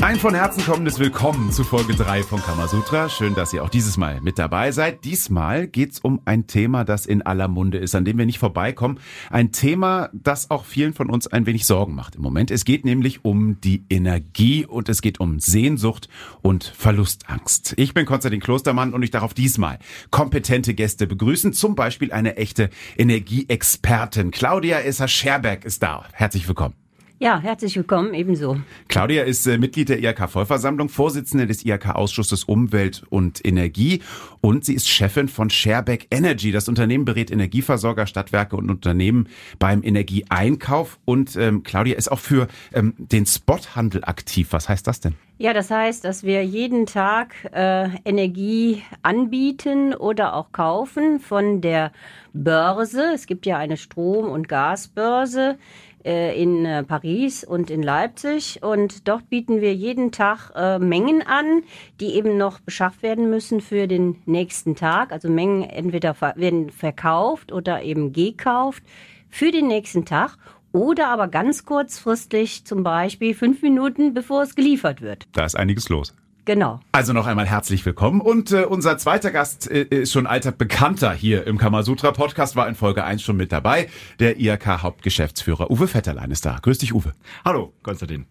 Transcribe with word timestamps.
Ein 0.00 0.20
von 0.20 0.32
Herzen 0.32 0.64
kommendes 0.64 1.00
Willkommen 1.00 1.50
zu 1.50 1.64
Folge 1.64 1.92
3 1.92 2.22
von 2.22 2.40
Kamasutra. 2.40 3.08
Schön, 3.08 3.34
dass 3.34 3.52
ihr 3.52 3.64
auch 3.64 3.68
dieses 3.68 3.96
Mal 3.96 4.20
mit 4.20 4.38
dabei 4.38 4.70
seid. 4.70 5.04
Diesmal 5.04 5.66
geht's 5.66 5.98
um 5.98 6.20
ein 6.24 6.46
Thema, 6.46 6.84
das 6.84 7.04
in 7.04 7.22
aller 7.22 7.48
Munde 7.48 7.78
ist, 7.78 7.96
an 7.96 8.04
dem 8.04 8.16
wir 8.16 8.24
nicht 8.24 8.38
vorbeikommen. 8.38 9.00
Ein 9.28 9.50
Thema, 9.50 10.08
das 10.12 10.52
auch 10.52 10.64
vielen 10.64 10.94
von 10.94 11.10
uns 11.10 11.26
ein 11.26 11.46
wenig 11.46 11.66
Sorgen 11.66 11.96
macht 11.96 12.14
im 12.14 12.22
Moment. 12.22 12.52
Es 12.52 12.64
geht 12.64 12.84
nämlich 12.84 13.24
um 13.24 13.60
die 13.60 13.84
Energie 13.90 14.64
und 14.64 14.88
es 14.88 15.02
geht 15.02 15.18
um 15.18 15.40
Sehnsucht 15.40 16.08
und 16.42 16.62
Verlustangst. 16.62 17.74
Ich 17.76 17.92
bin 17.92 18.06
Konstantin 18.06 18.40
Klostermann 18.40 18.94
und 18.94 19.02
ich 19.02 19.10
darf 19.10 19.34
diesmal 19.34 19.80
kompetente 20.10 20.74
Gäste 20.74 21.08
begrüßen. 21.08 21.52
Zum 21.52 21.74
Beispiel 21.74 22.12
eine 22.12 22.36
echte 22.36 22.70
Energieexpertin. 22.96 24.30
Claudia 24.30 24.78
Esser-Scherberg 24.78 25.64
ist 25.64 25.82
da. 25.82 26.04
Herzlich 26.12 26.46
willkommen. 26.46 26.87
Ja, 27.20 27.40
herzlich 27.40 27.74
willkommen, 27.74 28.14
ebenso. 28.14 28.60
Claudia 28.86 29.24
ist 29.24 29.44
äh, 29.48 29.58
Mitglied 29.58 29.88
der 29.88 29.98
IHK-Vollversammlung, 29.98 30.88
Vorsitzende 30.88 31.48
des 31.48 31.64
IHK-Ausschusses 31.64 32.44
Umwelt 32.44 33.02
und 33.10 33.44
Energie 33.44 34.02
und 34.40 34.64
sie 34.64 34.74
ist 34.74 34.88
Chefin 34.88 35.26
von 35.26 35.50
Shareback 35.50 36.06
Energy. 36.12 36.52
Das 36.52 36.68
Unternehmen 36.68 37.04
berät 37.04 37.32
Energieversorger, 37.32 38.06
Stadtwerke 38.06 38.54
und 38.54 38.70
Unternehmen 38.70 39.28
beim 39.58 39.82
Energieeinkauf. 39.82 41.00
Und 41.04 41.34
ähm, 41.34 41.64
Claudia 41.64 41.96
ist 41.96 42.12
auch 42.12 42.20
für 42.20 42.46
ähm, 42.72 42.94
den 42.98 43.26
Spothandel 43.26 44.04
aktiv. 44.04 44.52
Was 44.52 44.68
heißt 44.68 44.86
das 44.86 45.00
denn? 45.00 45.14
Ja, 45.38 45.52
das 45.52 45.72
heißt, 45.72 46.04
dass 46.04 46.22
wir 46.22 46.44
jeden 46.44 46.86
Tag 46.86 47.34
äh, 47.52 47.88
Energie 48.04 48.82
anbieten 49.02 49.92
oder 49.92 50.34
auch 50.34 50.52
kaufen 50.52 51.18
von 51.18 51.60
der 51.60 51.90
Börse. 52.32 53.12
Es 53.14 53.26
gibt 53.26 53.44
ja 53.44 53.56
eine 53.56 53.76
Strom- 53.76 54.30
und 54.30 54.48
Gasbörse 54.48 55.58
in 56.04 56.64
äh, 56.64 56.84
Paris 56.84 57.44
und 57.44 57.70
in 57.70 57.82
Leipzig. 57.82 58.62
Und 58.62 59.08
dort 59.08 59.28
bieten 59.28 59.60
wir 59.60 59.74
jeden 59.74 60.12
Tag 60.12 60.50
äh, 60.54 60.78
Mengen 60.78 61.22
an, 61.22 61.62
die 62.00 62.14
eben 62.14 62.36
noch 62.36 62.60
beschafft 62.60 63.02
werden 63.02 63.30
müssen 63.30 63.60
für 63.60 63.86
den 63.86 64.16
nächsten 64.26 64.76
Tag. 64.76 65.12
Also 65.12 65.28
Mengen 65.28 65.62
entweder 65.62 66.16
werden 66.36 66.70
verkauft 66.70 67.52
oder 67.52 67.82
eben 67.82 68.12
gekauft 68.12 68.82
für 69.28 69.50
den 69.50 69.66
nächsten 69.66 70.04
Tag 70.04 70.36
oder 70.72 71.08
aber 71.08 71.28
ganz 71.28 71.64
kurzfristig, 71.64 72.64
zum 72.64 72.82
Beispiel 72.82 73.34
fünf 73.34 73.62
Minuten, 73.62 74.14
bevor 74.14 74.42
es 74.42 74.54
geliefert 74.54 75.00
wird. 75.00 75.26
Da 75.32 75.44
ist 75.44 75.56
einiges 75.56 75.88
los. 75.88 76.14
Genau. 76.48 76.80
Also 76.92 77.12
noch 77.12 77.26
einmal 77.26 77.44
herzlich 77.44 77.84
willkommen. 77.84 78.22
Und 78.22 78.52
äh, 78.52 78.64
unser 78.64 78.96
zweiter 78.96 79.30
Gast 79.30 79.70
äh, 79.70 79.82
ist 79.82 80.12
schon 80.12 80.26
alter 80.26 80.50
Bekannter 80.50 81.12
hier 81.12 81.46
im 81.46 81.58
Kamasutra 81.58 82.10
Podcast, 82.10 82.56
war 82.56 82.66
in 82.66 82.74
Folge 82.74 83.04
1 83.04 83.20
schon 83.20 83.36
mit 83.36 83.52
dabei. 83.52 83.90
Der 84.18 84.40
IHK 84.40 84.82
Hauptgeschäftsführer 84.82 85.70
Uwe 85.70 85.92
Vetterlein 85.92 86.30
ist 86.30 86.46
da. 86.46 86.58
Grüß 86.62 86.78
dich, 86.78 86.94
Uwe. 86.94 87.12
Hallo, 87.44 87.74
Konstantin. 87.82 88.24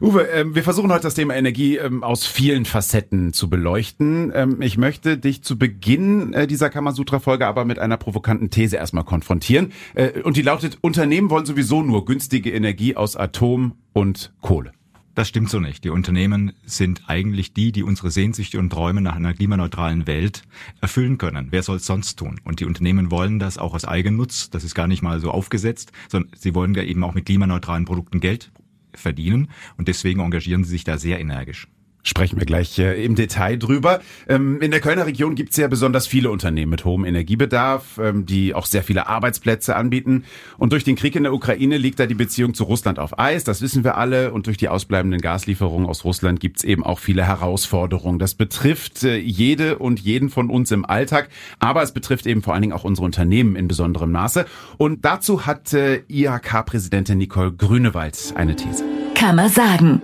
Uwe, 0.00 0.22
ähm, 0.28 0.54
wir 0.54 0.62
versuchen 0.62 0.92
heute 0.92 1.02
das 1.02 1.14
Thema 1.14 1.34
Energie 1.34 1.78
ähm, 1.78 2.04
aus 2.04 2.28
vielen 2.28 2.64
Facetten 2.64 3.32
zu 3.32 3.50
beleuchten. 3.50 4.30
Ähm, 4.32 4.62
ich 4.62 4.78
möchte 4.78 5.18
dich 5.18 5.42
zu 5.42 5.58
Beginn 5.58 6.34
äh, 6.34 6.46
dieser 6.46 6.70
Kamasutra-Folge 6.70 7.44
aber 7.44 7.64
mit 7.64 7.80
einer 7.80 7.96
provokanten 7.96 8.50
These 8.50 8.76
erstmal 8.76 9.02
konfrontieren. 9.02 9.72
Äh, 9.96 10.20
und 10.20 10.36
die 10.36 10.42
lautet, 10.42 10.78
Unternehmen 10.80 11.28
wollen 11.28 11.44
sowieso 11.44 11.82
nur 11.82 12.04
günstige 12.04 12.52
Energie 12.52 12.94
aus 12.94 13.16
Atom 13.16 13.72
und 13.94 14.32
Kohle. 14.42 14.77
Das 15.18 15.26
stimmt 15.26 15.50
so 15.50 15.58
nicht. 15.58 15.82
Die 15.82 15.90
Unternehmen 15.90 16.52
sind 16.64 17.02
eigentlich 17.08 17.52
die, 17.52 17.72
die 17.72 17.82
unsere 17.82 18.08
Sehnsüchte 18.08 18.60
und 18.60 18.70
Träume 18.70 19.00
nach 19.00 19.16
einer 19.16 19.34
klimaneutralen 19.34 20.06
Welt 20.06 20.44
erfüllen 20.80 21.18
können. 21.18 21.48
Wer 21.50 21.64
soll 21.64 21.78
es 21.78 21.86
sonst 21.86 22.20
tun? 22.20 22.40
Und 22.44 22.60
die 22.60 22.66
Unternehmen 22.66 23.10
wollen 23.10 23.40
das 23.40 23.58
auch 23.58 23.74
aus 23.74 23.84
Eigennutz. 23.84 24.48
Das 24.48 24.62
ist 24.62 24.76
gar 24.76 24.86
nicht 24.86 25.02
mal 25.02 25.18
so 25.18 25.32
aufgesetzt, 25.32 25.90
sondern 26.08 26.30
sie 26.36 26.54
wollen 26.54 26.72
ja 26.74 26.84
eben 26.84 27.02
auch 27.02 27.14
mit 27.14 27.26
klimaneutralen 27.26 27.84
Produkten 27.84 28.20
Geld 28.20 28.52
verdienen. 28.94 29.48
Und 29.76 29.88
deswegen 29.88 30.20
engagieren 30.20 30.62
sie 30.62 30.70
sich 30.70 30.84
da 30.84 30.98
sehr 30.98 31.18
energisch. 31.18 31.66
Sprechen 32.04 32.38
wir 32.38 32.46
gleich 32.46 32.78
äh, 32.78 33.04
im 33.04 33.16
Detail 33.16 33.58
drüber. 33.58 34.00
Ähm, 34.28 34.60
in 34.62 34.70
der 34.70 34.80
Kölner 34.80 35.06
Region 35.06 35.34
gibt 35.34 35.50
es 35.50 35.56
ja 35.56 35.68
besonders 35.68 36.06
viele 36.06 36.30
Unternehmen 36.30 36.70
mit 36.70 36.84
hohem 36.84 37.04
Energiebedarf, 37.04 37.98
ähm, 37.98 38.24
die 38.24 38.54
auch 38.54 38.66
sehr 38.66 38.82
viele 38.82 39.08
Arbeitsplätze 39.08 39.76
anbieten. 39.76 40.24
Und 40.56 40.72
durch 40.72 40.84
den 40.84 40.96
Krieg 40.96 41.16
in 41.16 41.24
der 41.24 41.34
Ukraine 41.34 41.76
liegt 41.76 41.98
da 41.98 42.06
die 42.06 42.14
Beziehung 42.14 42.54
zu 42.54 42.64
Russland 42.64 42.98
auf 42.98 43.18
Eis, 43.18 43.44
das 43.44 43.62
wissen 43.62 43.84
wir 43.84 43.96
alle. 43.96 44.32
Und 44.32 44.46
durch 44.46 44.56
die 44.56 44.68
ausbleibenden 44.68 45.20
Gaslieferungen 45.20 45.88
aus 45.88 46.04
Russland 46.04 46.40
gibt 46.40 46.58
es 46.58 46.64
eben 46.64 46.84
auch 46.84 46.98
viele 46.98 47.26
Herausforderungen. 47.26 48.18
Das 48.18 48.34
betrifft 48.34 49.02
äh, 49.04 49.16
jede 49.18 49.78
und 49.78 50.00
jeden 50.00 50.30
von 50.30 50.50
uns 50.50 50.70
im 50.70 50.84
Alltag, 50.84 51.28
aber 51.58 51.82
es 51.82 51.92
betrifft 51.92 52.26
eben 52.26 52.42
vor 52.42 52.54
allen 52.54 52.62
Dingen 52.62 52.74
auch 52.74 52.84
unsere 52.84 53.04
Unternehmen 53.04 53.56
in 53.56 53.68
besonderem 53.68 54.12
Maße. 54.12 54.46
Und 54.76 55.04
dazu 55.04 55.46
hat 55.46 55.74
äh, 55.74 56.02
IHK-Präsidentin 56.08 57.18
Nicole 57.18 57.52
Grünewald 57.52 58.32
eine 58.36 58.56
These. 58.56 58.84
Kann 59.14 59.36
man 59.36 59.48
sagen. 59.50 60.00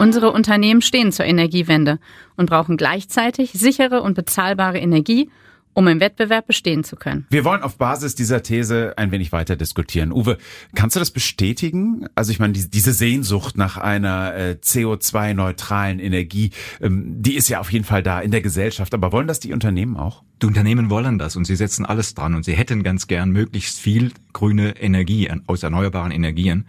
Unsere 0.00 0.32
Unternehmen 0.32 0.80
stehen 0.80 1.12
zur 1.12 1.26
Energiewende 1.26 1.98
und 2.38 2.48
brauchen 2.48 2.78
gleichzeitig 2.78 3.52
sichere 3.52 4.00
und 4.00 4.14
bezahlbare 4.14 4.78
Energie, 4.78 5.28
um 5.74 5.86
im 5.88 6.00
Wettbewerb 6.00 6.46
bestehen 6.46 6.84
zu 6.84 6.96
können. 6.96 7.26
Wir 7.28 7.44
wollen 7.44 7.62
auf 7.62 7.76
Basis 7.76 8.14
dieser 8.14 8.42
These 8.42 8.94
ein 8.96 9.10
wenig 9.10 9.30
weiter 9.30 9.56
diskutieren. 9.56 10.10
Uwe, 10.10 10.38
kannst 10.74 10.96
du 10.96 11.00
das 11.00 11.10
bestätigen? 11.10 12.06
Also 12.14 12.32
ich 12.32 12.38
meine, 12.38 12.54
diese 12.54 12.94
Sehnsucht 12.94 13.58
nach 13.58 13.76
einer 13.76 14.34
äh, 14.34 14.56
CO2-neutralen 14.62 15.98
Energie, 15.98 16.52
ähm, 16.80 17.22
die 17.22 17.36
ist 17.36 17.50
ja 17.50 17.60
auf 17.60 17.70
jeden 17.70 17.84
Fall 17.84 18.02
da 18.02 18.20
in 18.20 18.30
der 18.30 18.40
Gesellschaft. 18.40 18.94
Aber 18.94 19.12
wollen 19.12 19.28
das 19.28 19.38
die 19.38 19.52
Unternehmen 19.52 19.98
auch? 19.98 20.22
Die 20.40 20.46
Unternehmen 20.46 20.88
wollen 20.88 21.18
das 21.18 21.36
und 21.36 21.44
sie 21.44 21.56
setzen 21.56 21.84
alles 21.84 22.14
dran 22.14 22.34
und 22.34 22.46
sie 22.46 22.54
hätten 22.54 22.82
ganz 22.82 23.06
gern 23.06 23.32
möglichst 23.32 23.78
viel 23.78 24.12
grüne 24.32 24.80
Energie 24.80 25.30
aus 25.46 25.62
erneuerbaren 25.62 26.10
Energien. 26.10 26.64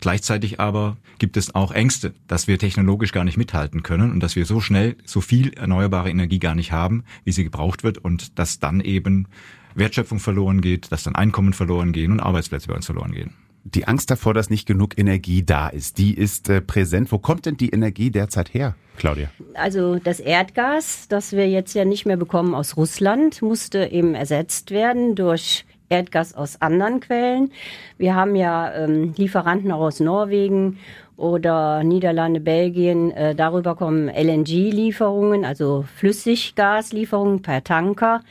Gleichzeitig 0.00 0.60
aber 0.60 0.96
gibt 1.18 1.36
es 1.36 1.54
auch 1.54 1.72
Ängste, 1.72 2.14
dass 2.26 2.46
wir 2.46 2.58
technologisch 2.58 3.12
gar 3.12 3.24
nicht 3.24 3.36
mithalten 3.36 3.82
können 3.82 4.10
und 4.10 4.20
dass 4.20 4.36
wir 4.36 4.46
so 4.46 4.60
schnell 4.60 4.96
so 5.04 5.20
viel 5.20 5.52
erneuerbare 5.54 6.10
Energie 6.10 6.38
gar 6.38 6.54
nicht 6.54 6.72
haben, 6.72 7.04
wie 7.24 7.32
sie 7.32 7.44
gebraucht 7.44 7.84
wird 7.84 7.98
und 7.98 8.38
dass 8.38 8.58
dann 8.58 8.80
eben 8.80 9.28
Wertschöpfung 9.74 10.18
verloren 10.18 10.60
geht, 10.60 10.92
dass 10.92 11.02
dann 11.02 11.14
Einkommen 11.14 11.52
verloren 11.52 11.92
gehen 11.92 12.12
und 12.12 12.20
Arbeitsplätze 12.20 12.68
bei 12.68 12.74
uns 12.74 12.86
verloren 12.86 13.12
gehen. 13.12 13.34
Die 13.66 13.88
Angst 13.88 14.10
davor, 14.10 14.34
dass 14.34 14.50
nicht 14.50 14.66
genug 14.66 14.98
Energie 14.98 15.42
da 15.42 15.68
ist, 15.68 15.96
die 15.96 16.12
ist 16.12 16.50
äh, 16.50 16.60
präsent. 16.60 17.10
Wo 17.10 17.18
kommt 17.18 17.46
denn 17.46 17.56
die 17.56 17.70
Energie 17.70 18.10
derzeit 18.10 18.52
her, 18.52 18.74
Claudia? 18.98 19.30
Also 19.54 19.98
das 19.98 20.20
Erdgas, 20.20 21.08
das 21.08 21.32
wir 21.32 21.48
jetzt 21.48 21.74
ja 21.74 21.86
nicht 21.86 22.04
mehr 22.04 22.18
bekommen 22.18 22.54
aus 22.54 22.76
Russland, 22.76 23.40
musste 23.40 23.86
eben 23.86 24.14
ersetzt 24.14 24.70
werden 24.70 25.14
durch 25.14 25.64
Erdgas 25.94 26.34
aus 26.34 26.60
anderen 26.60 26.98
Quellen. 26.98 27.52
Wir 27.98 28.16
haben 28.16 28.34
ja 28.34 28.72
ähm, 28.74 29.14
Lieferanten 29.16 29.70
auch 29.70 29.80
aus 29.80 30.00
Norwegen 30.00 30.78
oder 31.16 31.84
Niederlande, 31.84 32.40
Belgien. 32.40 33.12
Äh, 33.12 33.36
darüber 33.36 33.76
kommen 33.76 34.08
LNG-Lieferungen, 34.08 35.44
also 35.44 35.84
Flüssiggaslieferungen 35.96 37.42
per 37.42 37.62
Tanker. 37.62 38.22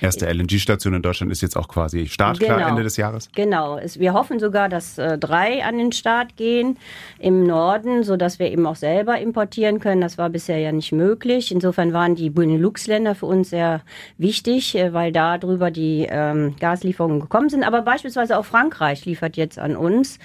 Erste 0.00 0.26
LNG-Station 0.26 0.94
in 0.94 1.02
Deutschland 1.02 1.30
ist 1.30 1.42
jetzt 1.42 1.56
auch 1.56 1.68
quasi 1.68 2.06
startklar 2.06 2.56
genau, 2.56 2.68
Ende 2.70 2.82
des 2.82 2.96
Jahres. 2.96 3.28
Genau. 3.34 3.76
Es, 3.76 3.98
wir 3.98 4.14
hoffen 4.14 4.40
sogar, 4.40 4.70
dass 4.70 4.96
äh, 4.96 5.18
drei 5.18 5.62
an 5.62 5.76
den 5.76 5.92
Start 5.92 6.36
gehen 6.36 6.78
im 7.18 7.46
Norden, 7.46 8.02
so 8.02 8.16
dass 8.16 8.38
wir 8.38 8.50
eben 8.50 8.66
auch 8.66 8.76
selber 8.76 9.18
importieren 9.18 9.78
können. 9.78 10.00
Das 10.00 10.16
war 10.16 10.30
bisher 10.30 10.58
ja 10.58 10.72
nicht 10.72 10.92
möglich. 10.92 11.52
Insofern 11.52 11.92
waren 11.92 12.14
die 12.14 12.30
Benelux-Länder 12.30 13.14
für 13.14 13.26
uns 13.26 13.50
sehr 13.50 13.82
wichtig, 14.16 14.74
äh, 14.74 14.94
weil 14.94 15.12
da 15.12 15.36
drüber 15.36 15.70
die 15.70 16.06
ähm, 16.08 16.54
Gaslieferungen 16.58 17.20
gekommen 17.20 17.50
sind. 17.50 17.62
Aber 17.62 17.82
beispielsweise 17.82 18.38
auch 18.38 18.46
Frankreich 18.46 19.04
liefert 19.04 19.36
jetzt 19.36 19.58
an 19.58 19.76
uns. 19.76 20.18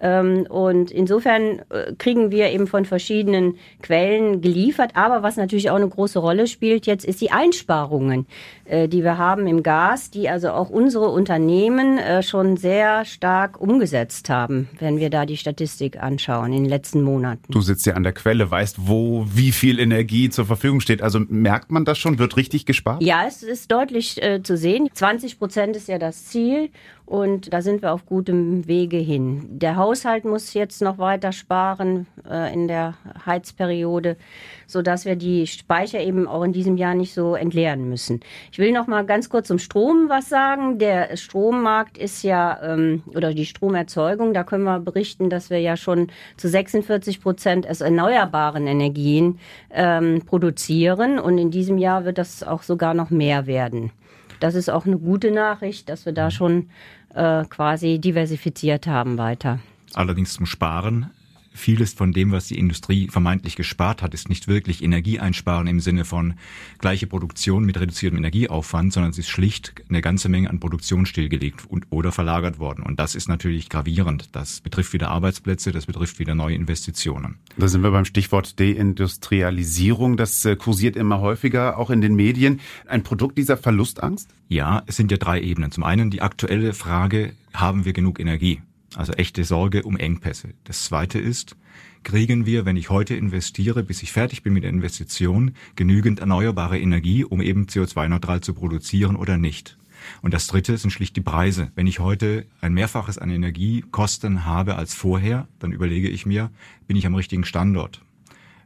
Ähm, 0.00 0.46
und 0.48 0.90
insofern 0.90 1.60
äh, 1.68 1.92
kriegen 1.98 2.30
wir 2.30 2.50
eben 2.50 2.66
von 2.66 2.86
verschiedenen 2.86 3.58
Quellen 3.82 4.40
geliefert. 4.40 4.92
Aber 4.94 5.22
was 5.22 5.36
natürlich 5.36 5.70
auch 5.70 5.76
eine 5.76 5.88
große 5.88 6.18
Rolle 6.18 6.46
spielt 6.46 6.86
jetzt, 6.86 7.04
ist 7.04 7.20
die 7.20 7.30
Einsparungen, 7.30 8.26
die 8.70 9.02
wir 9.02 9.17
haben 9.18 9.46
im 9.46 9.62
Gas, 9.62 10.10
die 10.10 10.28
also 10.28 10.50
auch 10.50 10.70
unsere 10.70 11.08
Unternehmen 11.08 11.98
äh, 11.98 12.22
schon 12.22 12.56
sehr 12.56 13.04
stark 13.04 13.60
umgesetzt 13.60 14.30
haben, 14.30 14.68
wenn 14.78 14.98
wir 14.98 15.10
da 15.10 15.26
die 15.26 15.36
Statistik 15.36 16.02
anschauen 16.02 16.52
in 16.52 16.62
den 16.62 16.70
letzten 16.70 17.02
Monaten. 17.02 17.42
Du 17.52 17.60
sitzt 17.60 17.84
ja 17.84 17.94
an 17.94 18.04
der 18.04 18.12
Quelle, 18.12 18.50
weißt, 18.50 18.88
wo 18.88 19.26
wie 19.28 19.52
viel 19.52 19.78
Energie 19.78 20.30
zur 20.30 20.46
Verfügung 20.46 20.80
steht. 20.80 21.02
Also 21.02 21.20
merkt 21.28 21.70
man 21.70 21.84
das 21.84 21.98
schon? 21.98 22.18
Wird 22.18 22.36
richtig 22.36 22.64
gespart? 22.64 23.02
Ja, 23.02 23.26
es 23.26 23.42
ist 23.42 23.70
deutlich 23.70 24.22
äh, 24.22 24.42
zu 24.42 24.56
sehen. 24.56 24.88
20 24.92 25.38
Prozent 25.38 25.76
ist 25.76 25.88
ja 25.88 25.98
das 25.98 26.26
Ziel. 26.26 26.70
Und 27.08 27.54
da 27.54 27.62
sind 27.62 27.80
wir 27.80 27.94
auf 27.94 28.04
gutem 28.04 28.68
Wege 28.68 28.98
hin. 28.98 29.46
Der 29.48 29.76
Haushalt 29.76 30.26
muss 30.26 30.52
jetzt 30.52 30.82
noch 30.82 30.98
weiter 30.98 31.32
sparen 31.32 32.06
äh, 32.28 32.52
in 32.52 32.68
der 32.68 32.98
Heizperiode, 33.24 34.18
so 34.66 34.82
dass 34.82 35.06
wir 35.06 35.16
die 35.16 35.46
Speicher 35.46 36.00
eben 36.00 36.28
auch 36.28 36.42
in 36.42 36.52
diesem 36.52 36.76
Jahr 36.76 36.94
nicht 36.94 37.14
so 37.14 37.34
entleeren 37.34 37.88
müssen. 37.88 38.20
Ich 38.52 38.58
will 38.58 38.72
noch 38.72 38.86
mal 38.88 39.06
ganz 39.06 39.30
kurz 39.30 39.48
zum 39.48 39.58
Strom 39.58 40.10
was 40.10 40.28
sagen. 40.28 40.78
Der 40.78 41.16
Strommarkt 41.16 41.96
ist 41.96 42.24
ja 42.24 42.58
ähm, 42.62 43.02
oder 43.14 43.32
die 43.32 43.46
Stromerzeugung. 43.46 44.34
Da 44.34 44.44
können 44.44 44.64
wir 44.64 44.78
berichten, 44.78 45.30
dass 45.30 45.48
wir 45.48 45.60
ja 45.60 45.78
schon 45.78 46.08
zu 46.36 46.46
46 46.46 47.22
Prozent 47.22 47.66
aus 47.66 47.80
erneuerbaren 47.80 48.66
Energien 48.66 49.38
ähm, 49.70 50.20
produzieren 50.26 51.18
und 51.18 51.38
in 51.38 51.50
diesem 51.50 51.78
Jahr 51.78 52.04
wird 52.04 52.18
das 52.18 52.42
auch 52.42 52.62
sogar 52.62 52.92
noch 52.92 53.08
mehr 53.08 53.46
werden. 53.46 53.92
Das 54.40 54.54
ist 54.54 54.68
auch 54.68 54.86
eine 54.86 54.98
gute 54.98 55.30
Nachricht, 55.30 55.88
dass 55.88 56.06
wir 56.06 56.12
da 56.12 56.30
schon 56.30 56.70
äh, 57.14 57.44
quasi 57.44 57.98
diversifiziert 57.98 58.86
haben 58.86 59.18
weiter. 59.18 59.58
Allerdings 59.94 60.34
zum 60.34 60.46
Sparen 60.46 61.10
vieles 61.58 61.92
von 61.92 62.12
dem, 62.12 62.32
was 62.32 62.48
die 62.48 62.58
Industrie 62.58 63.08
vermeintlich 63.08 63.56
gespart 63.56 64.02
hat, 64.02 64.14
ist 64.14 64.28
nicht 64.28 64.48
wirklich 64.48 64.82
Energieeinsparen 64.82 65.66
im 65.66 65.80
Sinne 65.80 66.04
von 66.04 66.34
gleiche 66.78 67.06
Produktion 67.06 67.64
mit 67.64 67.78
reduziertem 67.78 68.18
Energieaufwand, 68.18 68.92
sondern 68.92 69.10
es 69.10 69.18
ist 69.18 69.28
schlicht 69.28 69.74
eine 69.88 70.00
ganze 70.00 70.28
Menge 70.28 70.50
an 70.50 70.60
Produktion 70.60 71.06
stillgelegt 71.06 71.64
und 71.68 71.86
oder 71.90 72.12
verlagert 72.12 72.58
worden. 72.58 72.82
Und 72.84 72.98
das 72.98 73.14
ist 73.14 73.28
natürlich 73.28 73.68
gravierend. 73.68 74.30
Das 74.32 74.60
betrifft 74.60 74.92
wieder 74.92 75.10
Arbeitsplätze, 75.10 75.72
das 75.72 75.86
betrifft 75.86 76.18
wieder 76.18 76.34
neue 76.34 76.54
Investitionen. 76.54 77.36
Da 77.56 77.68
sind 77.68 77.82
wir 77.82 77.90
beim 77.90 78.04
Stichwort 78.04 78.58
Deindustrialisierung. 78.60 80.16
Das 80.16 80.44
äh, 80.44 80.56
kursiert 80.56 80.96
immer 80.96 81.20
häufiger, 81.20 81.78
auch 81.78 81.90
in 81.90 82.00
den 82.00 82.14
Medien. 82.14 82.60
Ein 82.86 83.02
Produkt 83.02 83.38
dieser 83.38 83.56
Verlustangst? 83.56 84.28
Ja, 84.48 84.82
es 84.86 84.96
sind 84.96 85.10
ja 85.10 85.16
drei 85.16 85.40
Ebenen. 85.40 85.72
Zum 85.72 85.84
einen 85.84 86.10
die 86.10 86.22
aktuelle 86.22 86.72
Frage, 86.72 87.34
haben 87.52 87.84
wir 87.84 87.92
genug 87.92 88.20
Energie? 88.20 88.60
Also 88.98 89.12
echte 89.12 89.44
Sorge 89.44 89.84
um 89.84 89.96
Engpässe. 89.96 90.54
Das 90.64 90.82
zweite 90.82 91.20
ist, 91.20 91.54
kriegen 92.02 92.46
wir, 92.46 92.64
wenn 92.64 92.76
ich 92.76 92.90
heute 92.90 93.14
investiere, 93.14 93.84
bis 93.84 94.02
ich 94.02 94.10
fertig 94.10 94.42
bin 94.42 94.52
mit 94.52 94.64
der 94.64 94.70
Investition, 94.70 95.52
genügend 95.76 96.18
erneuerbare 96.18 96.80
Energie, 96.80 97.22
um 97.22 97.40
eben 97.40 97.66
CO2-neutral 97.66 98.40
zu 98.40 98.54
produzieren 98.54 99.14
oder 99.14 99.38
nicht? 99.38 99.78
Und 100.20 100.34
das 100.34 100.48
dritte 100.48 100.76
sind 100.76 100.90
schlicht 100.90 101.14
die 101.14 101.20
Preise. 101.20 101.70
Wenn 101.76 101.86
ich 101.86 102.00
heute 102.00 102.44
ein 102.60 102.74
Mehrfaches 102.74 103.18
an 103.18 103.30
Energiekosten 103.30 104.44
habe 104.44 104.74
als 104.74 104.94
vorher, 104.94 105.46
dann 105.60 105.70
überlege 105.70 106.08
ich 106.08 106.26
mir, 106.26 106.50
bin 106.88 106.96
ich 106.96 107.06
am 107.06 107.14
richtigen 107.14 107.44
Standort? 107.44 108.02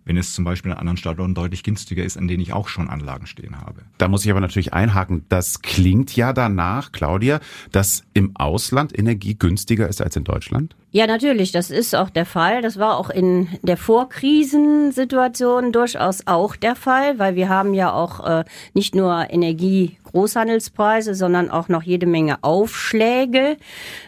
Wenn 0.05 0.17
es 0.17 0.35
zum 0.35 0.45
Beispiel 0.45 0.73
an 0.73 0.79
anderen 0.79 0.97
Standorten 0.97 1.35
deutlich 1.35 1.63
günstiger 1.63 2.05
ist, 2.05 2.17
an 2.17 2.29
denen 2.29 2.43
ich 2.43 2.53
auch 2.53 2.69
schon 2.69 2.89
Anlagen 2.89 3.27
stehen 3.27 3.61
habe. 3.61 3.83
Da 3.99 4.09
muss 4.09 4.25
ich 4.25 4.31
aber 4.31 4.41
natürlich 4.41 4.73
einhaken. 4.73 5.25
Das 5.29 5.63
klingt 5.63 6.15
ja 6.17 6.33
danach, 6.33 6.93
Claudia, 6.93 7.41
dass 7.71 8.05
im 8.15 8.37
Ausland 8.37 8.97
Energie 8.99 9.35
günstiger 9.35 9.89
ist 9.89 10.01
als 10.03 10.17
in 10.17 10.25
Deutschland? 10.25 10.75
Ja, 10.95 11.07
natürlich, 11.07 11.53
das 11.53 11.71
ist 11.71 11.95
auch 11.95 12.11
der 12.11 12.27
Fall. 12.27 12.61
Das 12.61 12.79
war 12.79 12.99
auch 12.99 13.09
in 13.09 13.49
der 13.63 13.79
Vorkrisensituation 13.79 15.73
durchaus 15.73 16.27
auch 16.27 16.55
der 16.55 16.77
Fall, 16.77 17.19
weil 17.19 17.35
wir 17.35 17.49
haben 17.49 17.73
ja 17.73 17.95
auch 17.95 18.27
äh, 18.27 18.45
nicht 18.75 18.95
nur 18.95 19.31
Energie 19.31 19.97
Großhandelspreise, 20.13 21.15
sondern 21.15 21.51
auch 21.51 21.69
noch 21.69 21.83
jede 21.83 22.05
Menge 22.07 22.37
Aufschläge. 22.43 23.57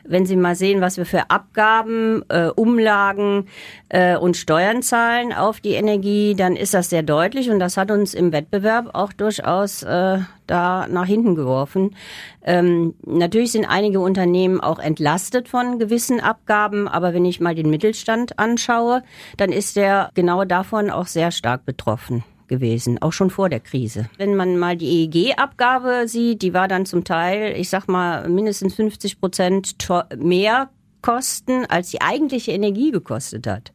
Wenn 0.05 0.27
Sie 0.27 0.37
mal 0.37 0.55
sehen, 0.55 0.83
was 0.83 0.99
wir 0.99 1.07
für 1.07 1.31
Abgaben, 1.31 2.23
äh, 2.29 2.49
Umlagen 2.49 3.47
äh, 3.89 4.17
und 4.17 4.37
Steuern 4.37 4.83
zahlen 4.83 5.33
auf 5.33 5.61
die 5.61 5.73
Energie, 5.73 6.35
dann 6.35 6.55
ist 6.55 6.75
das 6.75 6.91
sehr 6.91 7.03
deutlich 7.03 7.49
und 7.49 7.61
das 7.61 7.79
hat 7.79 7.91
uns 7.91 8.13
im 8.13 8.33
Wettbewerb 8.33 8.91
auch 8.93 9.15
durchaus 9.15 9.83
äh, 9.83 10.19
da 10.47 10.87
nach 10.89 11.07
hinten 11.07 11.35
geworfen. 11.35 11.97
Ähm, 12.43 12.95
natürlich 13.05 13.53
sind 13.53 13.65
einige 13.65 14.01
Unternehmen 14.01 14.61
auch 14.61 14.79
entlastet 14.79 15.49
von 15.49 15.79
gewissen 15.79 16.21
Abgaben, 16.21 16.89
aber 16.89 17.15
wenn 17.15 17.25
ich 17.25 17.41
mal 17.41 17.55
den 17.55 17.71
Mittelstand 17.71 18.39
anschaue, 18.39 19.03
dann 19.37 19.53
ist 19.53 19.77
der 19.77 20.11
genau 20.15 20.45
davon 20.45 20.91
auch 20.91 21.07
sehr 21.07 21.31
stark 21.31 21.65
betroffen 21.65 22.25
gewesen, 22.47 23.01
auch 23.01 23.13
schon 23.13 23.31
vor 23.31 23.49
der 23.49 23.61
Krise. 23.61 24.09
Wenn 24.19 24.37
man 24.37 24.59
mal 24.59 24.77
die 24.77 25.09
EEG-Abgabe 25.09 26.07
sieht, 26.07 26.43
die 26.43 26.55
war 26.55 26.69
dann 26.69 26.87
zum 26.87 27.05
Teil, 27.05 27.59
ich 27.59 27.71
sag 27.71 27.89
mal, 27.89 28.29
mindestens 28.29 28.75
50 28.75 29.21
Prozent 29.21 29.77
mehr 30.17 30.69
Kosten, 31.05 31.67
als 31.67 31.91
die 31.91 32.01
eigentliche 32.01 32.53
Energie 32.53 32.91
gekostet 32.91 33.47
hat. 33.47 33.73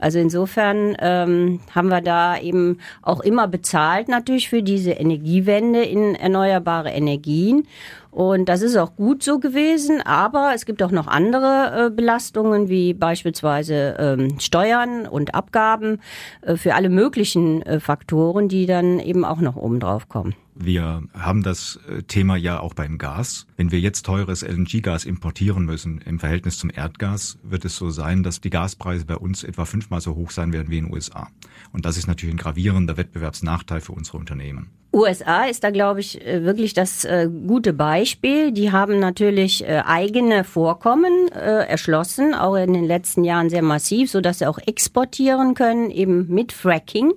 Also 0.00 0.18
insofern 0.18 0.96
ähm, 0.98 1.60
haben 1.74 1.88
wir 1.88 2.00
da 2.00 2.38
eben 2.38 2.78
auch 3.02 3.20
immer 3.20 3.46
bezahlt 3.48 4.08
natürlich 4.08 4.48
für 4.48 4.62
diese 4.62 4.92
Energiewende 4.92 5.82
in 5.82 6.14
erneuerbare 6.14 6.90
Energien. 6.90 7.66
Und 8.10 8.48
das 8.48 8.62
ist 8.62 8.76
auch 8.76 8.96
gut 8.96 9.22
so 9.22 9.38
gewesen, 9.38 10.00
aber 10.00 10.52
es 10.54 10.64
gibt 10.64 10.82
auch 10.82 10.90
noch 10.90 11.06
andere 11.06 11.86
äh, 11.86 11.90
Belastungen, 11.90 12.68
wie 12.68 12.94
beispielsweise 12.94 13.96
ähm, 13.98 14.40
Steuern 14.40 15.06
und 15.06 15.34
Abgaben 15.34 16.00
äh, 16.40 16.56
für 16.56 16.74
alle 16.74 16.88
möglichen 16.88 17.62
äh, 17.62 17.78
Faktoren, 17.78 18.48
die 18.48 18.66
dann 18.66 18.98
eben 18.98 19.24
auch 19.24 19.40
noch 19.40 19.54
oben 19.54 19.78
drauf 19.78 20.08
kommen. 20.08 20.34
Wir 20.62 21.02
haben 21.14 21.42
das 21.42 21.80
äh, 21.88 22.02
Thema 22.02 22.36
ja 22.36 22.60
auch 22.60 22.74
beim 22.74 22.98
Gas. 22.98 23.46
Wenn 23.56 23.72
wir 23.72 23.80
jetzt 23.80 24.04
teures 24.04 24.42
LNG-Gas 24.42 25.06
importieren 25.06 25.64
müssen 25.64 26.02
im 26.02 26.18
Verhältnis 26.18 26.58
zum 26.58 26.68
Erdgas, 26.68 27.38
wird 27.42 27.64
es 27.64 27.76
so 27.76 27.88
sein, 27.88 28.22
dass 28.22 28.42
die 28.42 28.50
Gaspreise 28.50 29.06
bei 29.06 29.16
uns 29.16 29.42
etwa 29.42 29.64
fünfmal 29.64 30.02
so 30.02 30.16
hoch 30.16 30.30
sein 30.30 30.52
werden 30.52 30.68
wie 30.68 30.76
in 30.76 30.84
den 30.84 30.92
USA. 30.92 31.28
Und 31.72 31.86
das 31.86 31.96
ist 31.96 32.08
natürlich 32.08 32.34
ein 32.34 32.38
gravierender 32.38 32.98
Wettbewerbsnachteil 32.98 33.80
für 33.80 33.92
unsere 33.92 34.18
Unternehmen. 34.18 34.68
USA 34.92 35.44
ist 35.44 35.62
da, 35.62 35.70
glaube 35.70 36.00
ich, 36.00 36.20
äh, 36.26 36.44
wirklich 36.44 36.74
das 36.74 37.04
äh, 37.04 37.30
gute 37.46 37.72
Beispiel. 37.72 38.52
Die 38.52 38.72
haben 38.72 38.98
natürlich 38.98 39.64
eigene 39.66 40.44
Vorkommen 40.44 41.28
erschlossen, 41.28 42.34
auch 42.34 42.56
in 42.56 42.72
den 42.72 42.84
letzten 42.84 43.24
Jahren 43.24 43.50
sehr 43.50 43.62
massiv, 43.62 44.10
so 44.10 44.20
dass 44.20 44.40
sie 44.40 44.46
auch 44.46 44.58
exportieren 44.58 45.54
können, 45.54 45.90
eben 45.90 46.26
mit 46.28 46.52
Fracking. 46.52 47.12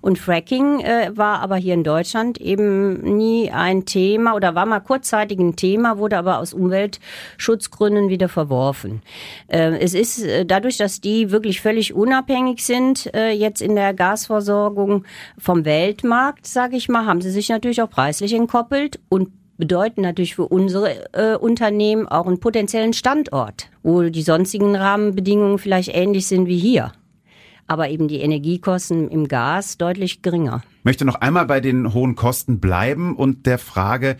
Und 0.00 0.18
Fracking 0.18 0.78
war 1.14 1.40
aber 1.40 1.56
hier 1.56 1.74
in 1.74 1.84
Deutschland 1.84 2.40
eben 2.40 2.77
nie 2.78 3.50
ein 3.50 3.84
Thema 3.84 4.34
oder 4.34 4.54
war 4.54 4.66
mal 4.66 4.80
kurzzeitig 4.80 5.38
ein 5.38 5.56
Thema, 5.56 5.98
wurde 5.98 6.18
aber 6.18 6.38
aus 6.38 6.52
Umweltschutzgründen 6.52 8.08
wieder 8.08 8.28
verworfen. 8.28 9.02
Äh, 9.48 9.78
es 9.78 9.94
ist 9.94 10.22
äh, 10.22 10.44
dadurch, 10.44 10.76
dass 10.76 11.00
die 11.00 11.30
wirklich 11.30 11.60
völlig 11.60 11.94
unabhängig 11.94 12.64
sind, 12.64 13.12
äh, 13.14 13.30
jetzt 13.30 13.60
in 13.62 13.74
der 13.74 13.94
Gasversorgung 13.94 15.04
vom 15.38 15.64
Weltmarkt, 15.64 16.46
sage 16.46 16.76
ich 16.76 16.88
mal, 16.88 17.06
haben 17.06 17.20
sie 17.20 17.30
sich 17.30 17.48
natürlich 17.48 17.82
auch 17.82 17.90
preislich 17.90 18.32
entkoppelt 18.34 19.00
und 19.08 19.28
bedeuten 19.58 20.00
natürlich 20.00 20.36
für 20.36 20.48
unsere 20.48 21.12
äh, 21.12 21.36
Unternehmen 21.36 22.08
auch 22.08 22.26
einen 22.26 22.40
potenziellen 22.40 22.94
Standort, 22.94 23.68
wo 23.82 24.02
die 24.04 24.22
sonstigen 24.22 24.74
Rahmenbedingungen 24.74 25.58
vielleicht 25.58 25.94
ähnlich 25.94 26.26
sind 26.26 26.46
wie 26.46 26.58
hier. 26.58 26.92
Aber 27.66 27.90
eben 27.90 28.08
die 28.08 28.20
Energiekosten 28.20 29.10
im 29.10 29.28
Gas 29.28 29.76
deutlich 29.76 30.22
geringer. 30.22 30.62
Ich 30.88 30.90
möchte 30.90 31.04
noch 31.04 31.16
einmal 31.16 31.44
bei 31.44 31.60
den 31.60 31.92
hohen 31.92 32.14
Kosten 32.14 32.60
bleiben 32.60 33.14
und 33.14 33.44
der 33.44 33.58
Frage, 33.58 34.16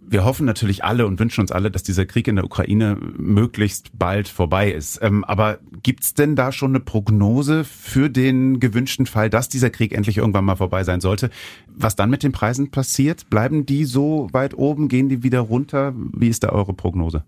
wir 0.00 0.24
hoffen 0.24 0.46
natürlich 0.46 0.82
alle 0.82 1.06
und 1.06 1.20
wünschen 1.20 1.42
uns 1.42 1.52
alle, 1.52 1.70
dass 1.70 1.82
dieser 1.82 2.06
Krieg 2.06 2.26
in 2.26 2.36
der 2.36 2.46
Ukraine 2.46 2.96
möglichst 3.18 3.98
bald 3.98 4.26
vorbei 4.26 4.72
ist. 4.72 4.98
Ähm, 5.02 5.24
aber 5.24 5.58
gibt's 5.82 6.14
denn 6.14 6.36
da 6.36 6.52
schon 6.52 6.70
eine 6.70 6.80
Prognose 6.80 7.64
für 7.64 8.08
den 8.08 8.60
gewünschten 8.60 9.04
Fall, 9.04 9.28
dass 9.28 9.50
dieser 9.50 9.68
Krieg 9.68 9.92
endlich 9.92 10.16
irgendwann 10.16 10.46
mal 10.46 10.56
vorbei 10.56 10.84
sein 10.84 11.02
sollte? 11.02 11.28
Was 11.66 11.96
dann 11.96 12.08
mit 12.08 12.22
den 12.22 12.32
Preisen 12.32 12.70
passiert? 12.70 13.28
Bleiben 13.28 13.66
die 13.66 13.84
so 13.84 14.30
weit 14.32 14.56
oben? 14.56 14.88
Gehen 14.88 15.10
die 15.10 15.22
wieder 15.22 15.40
runter? 15.40 15.92
Wie 15.94 16.28
ist 16.28 16.44
da 16.44 16.48
eure 16.48 16.72
Prognose? 16.72 17.24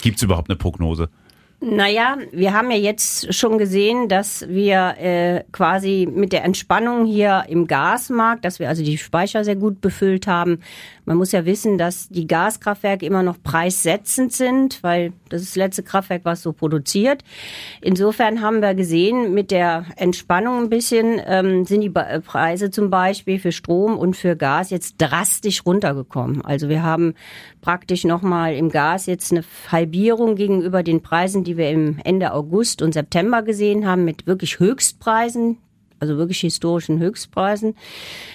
Gibt's 0.00 0.22
überhaupt 0.22 0.48
eine 0.48 0.56
Prognose? 0.56 1.10
Naja, 1.58 2.18
wir 2.32 2.52
haben 2.52 2.70
ja 2.70 2.76
jetzt 2.76 3.32
schon 3.34 3.56
gesehen, 3.56 4.08
dass 4.08 4.46
wir 4.46 4.94
äh, 4.98 5.42
quasi 5.52 6.06
mit 6.10 6.34
der 6.34 6.44
Entspannung 6.44 7.06
hier 7.06 7.44
im 7.48 7.66
Gasmarkt, 7.66 8.44
dass 8.44 8.58
wir 8.58 8.68
also 8.68 8.84
die 8.84 8.98
Speicher 8.98 9.42
sehr 9.42 9.56
gut 9.56 9.80
befüllt 9.80 10.26
haben. 10.26 10.60
Man 11.06 11.16
muss 11.16 11.32
ja 11.32 11.46
wissen, 11.46 11.78
dass 11.78 12.08
die 12.08 12.26
Gaskraftwerke 12.26 13.06
immer 13.06 13.22
noch 13.22 13.42
preissetzend 13.42 14.34
sind, 14.34 14.82
weil 14.82 15.12
das 15.30 15.40
ist 15.40 15.52
das 15.52 15.56
letzte 15.56 15.82
Kraftwerk, 15.82 16.22
was 16.24 16.42
so 16.42 16.52
produziert. 16.52 17.22
Insofern 17.80 18.42
haben 18.42 18.60
wir 18.60 18.74
gesehen, 18.74 19.32
mit 19.32 19.50
der 19.50 19.86
Entspannung 19.96 20.64
ein 20.64 20.68
bisschen 20.68 21.20
ähm, 21.24 21.64
sind 21.64 21.80
die 21.80 21.90
Preise 21.90 22.70
zum 22.70 22.90
Beispiel 22.90 23.38
für 23.38 23.52
Strom 23.52 23.96
und 23.96 24.14
für 24.14 24.36
Gas 24.36 24.70
jetzt 24.70 24.96
drastisch 24.98 25.64
runtergekommen. 25.64 26.44
Also 26.44 26.68
wir 26.68 26.82
haben 26.82 27.14
praktisch 27.62 28.04
nochmal 28.04 28.54
im 28.54 28.68
Gas 28.68 29.06
jetzt 29.06 29.32
eine 29.32 29.44
Halbierung 29.70 30.34
gegenüber 30.34 30.82
den 30.82 31.02
Preisen, 31.02 31.44
die 31.46 31.56
wir 31.56 31.70
im 31.70 31.98
Ende 32.04 32.32
August 32.32 32.82
und 32.82 32.92
September 32.92 33.42
gesehen 33.42 33.86
haben, 33.86 34.04
mit 34.04 34.26
wirklich 34.26 34.58
Höchstpreisen, 34.58 35.58
also 36.00 36.16
wirklich 36.16 36.40
historischen 36.40 36.98
Höchstpreisen. 36.98 37.74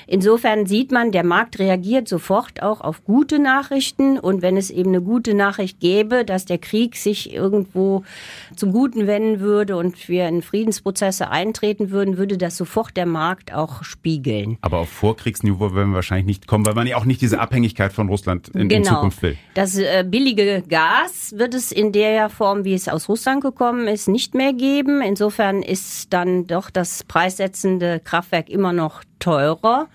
Insofern 0.08 0.66
sieht 0.66 0.92
man, 0.92 1.12
der 1.12 1.24
Markt 1.24 1.60
reagiert 1.60 2.08
sofort 2.08 2.62
auch 2.62 2.82
auf 2.82 3.04
gute 3.04 3.40
Nachrichten 3.40 4.20
und 4.20 4.42
wenn 4.42 4.58
es 4.58 4.70
eben 4.70 4.90
eine 4.90 5.02
gute 5.02 5.34
Nachricht 5.34 5.80
gäbe, 5.80 6.26
dass 6.26 6.46
der 6.46 6.58
Krieg 6.58 6.96
sich 6.96 7.34
irgendwo 7.34 8.04
zum 8.56 8.72
Guten 8.72 9.08
wenden 9.08 9.40
würde 9.40 9.78
und 9.78 10.10
wir 10.10 10.28
in 10.28 10.42
Friedensprozesse 10.42 11.30
eintreten 11.30 11.92
würden, 11.92 12.18
würde 12.18 12.38
das 12.38 12.58
sofort 12.58 12.98
der 12.98 13.06
Markt 13.06 13.54
auch 13.54 13.84
spiegeln. 13.84 14.58
Aber 14.62 14.80
auf 14.80 14.90
Vorkriegsniveau 14.90 15.74
werden 15.76 15.92
wir 15.92 15.96
wahrscheinlich 15.96 16.26
nicht 16.26 16.48
kommen, 16.48 16.66
weil 16.66 16.76
man 16.76 16.88
ja 16.88 16.98
auch 16.98 17.06
nicht 17.06 17.22
diese 17.22 17.40
Abhängigkeit 17.40 17.94
von 17.94 18.10
Russland 18.10 18.50
in, 18.50 18.70
genau. 18.70 18.80
in 18.80 18.84
Zukunft 18.84 19.22
will. 19.22 19.38
Das 19.54 19.78
äh, 19.78 20.04
billige 20.08 20.64
Gas 20.68 21.34
wird 21.38 21.54
es 21.54 21.72
in 21.72 21.92
der 21.92 22.30
Form, 22.30 22.64
wie 22.64 22.74
es 22.74 22.88
aus 22.88 23.10
Russland 23.10 23.42
gekommen 23.42 23.88
ist, 23.88 24.08
nicht 24.08 24.36
mehr 24.36 24.54
geben. 24.54 25.02
Insofern 25.02 25.62
ist 25.62 26.14
dann 26.14 26.48
doch 26.48 26.70
das 26.70 27.04
preissetzende 27.52 28.00
Kraftwerk 28.00 28.50
immer 28.50 28.74
noch 28.74 29.04
teurer. 29.20 29.88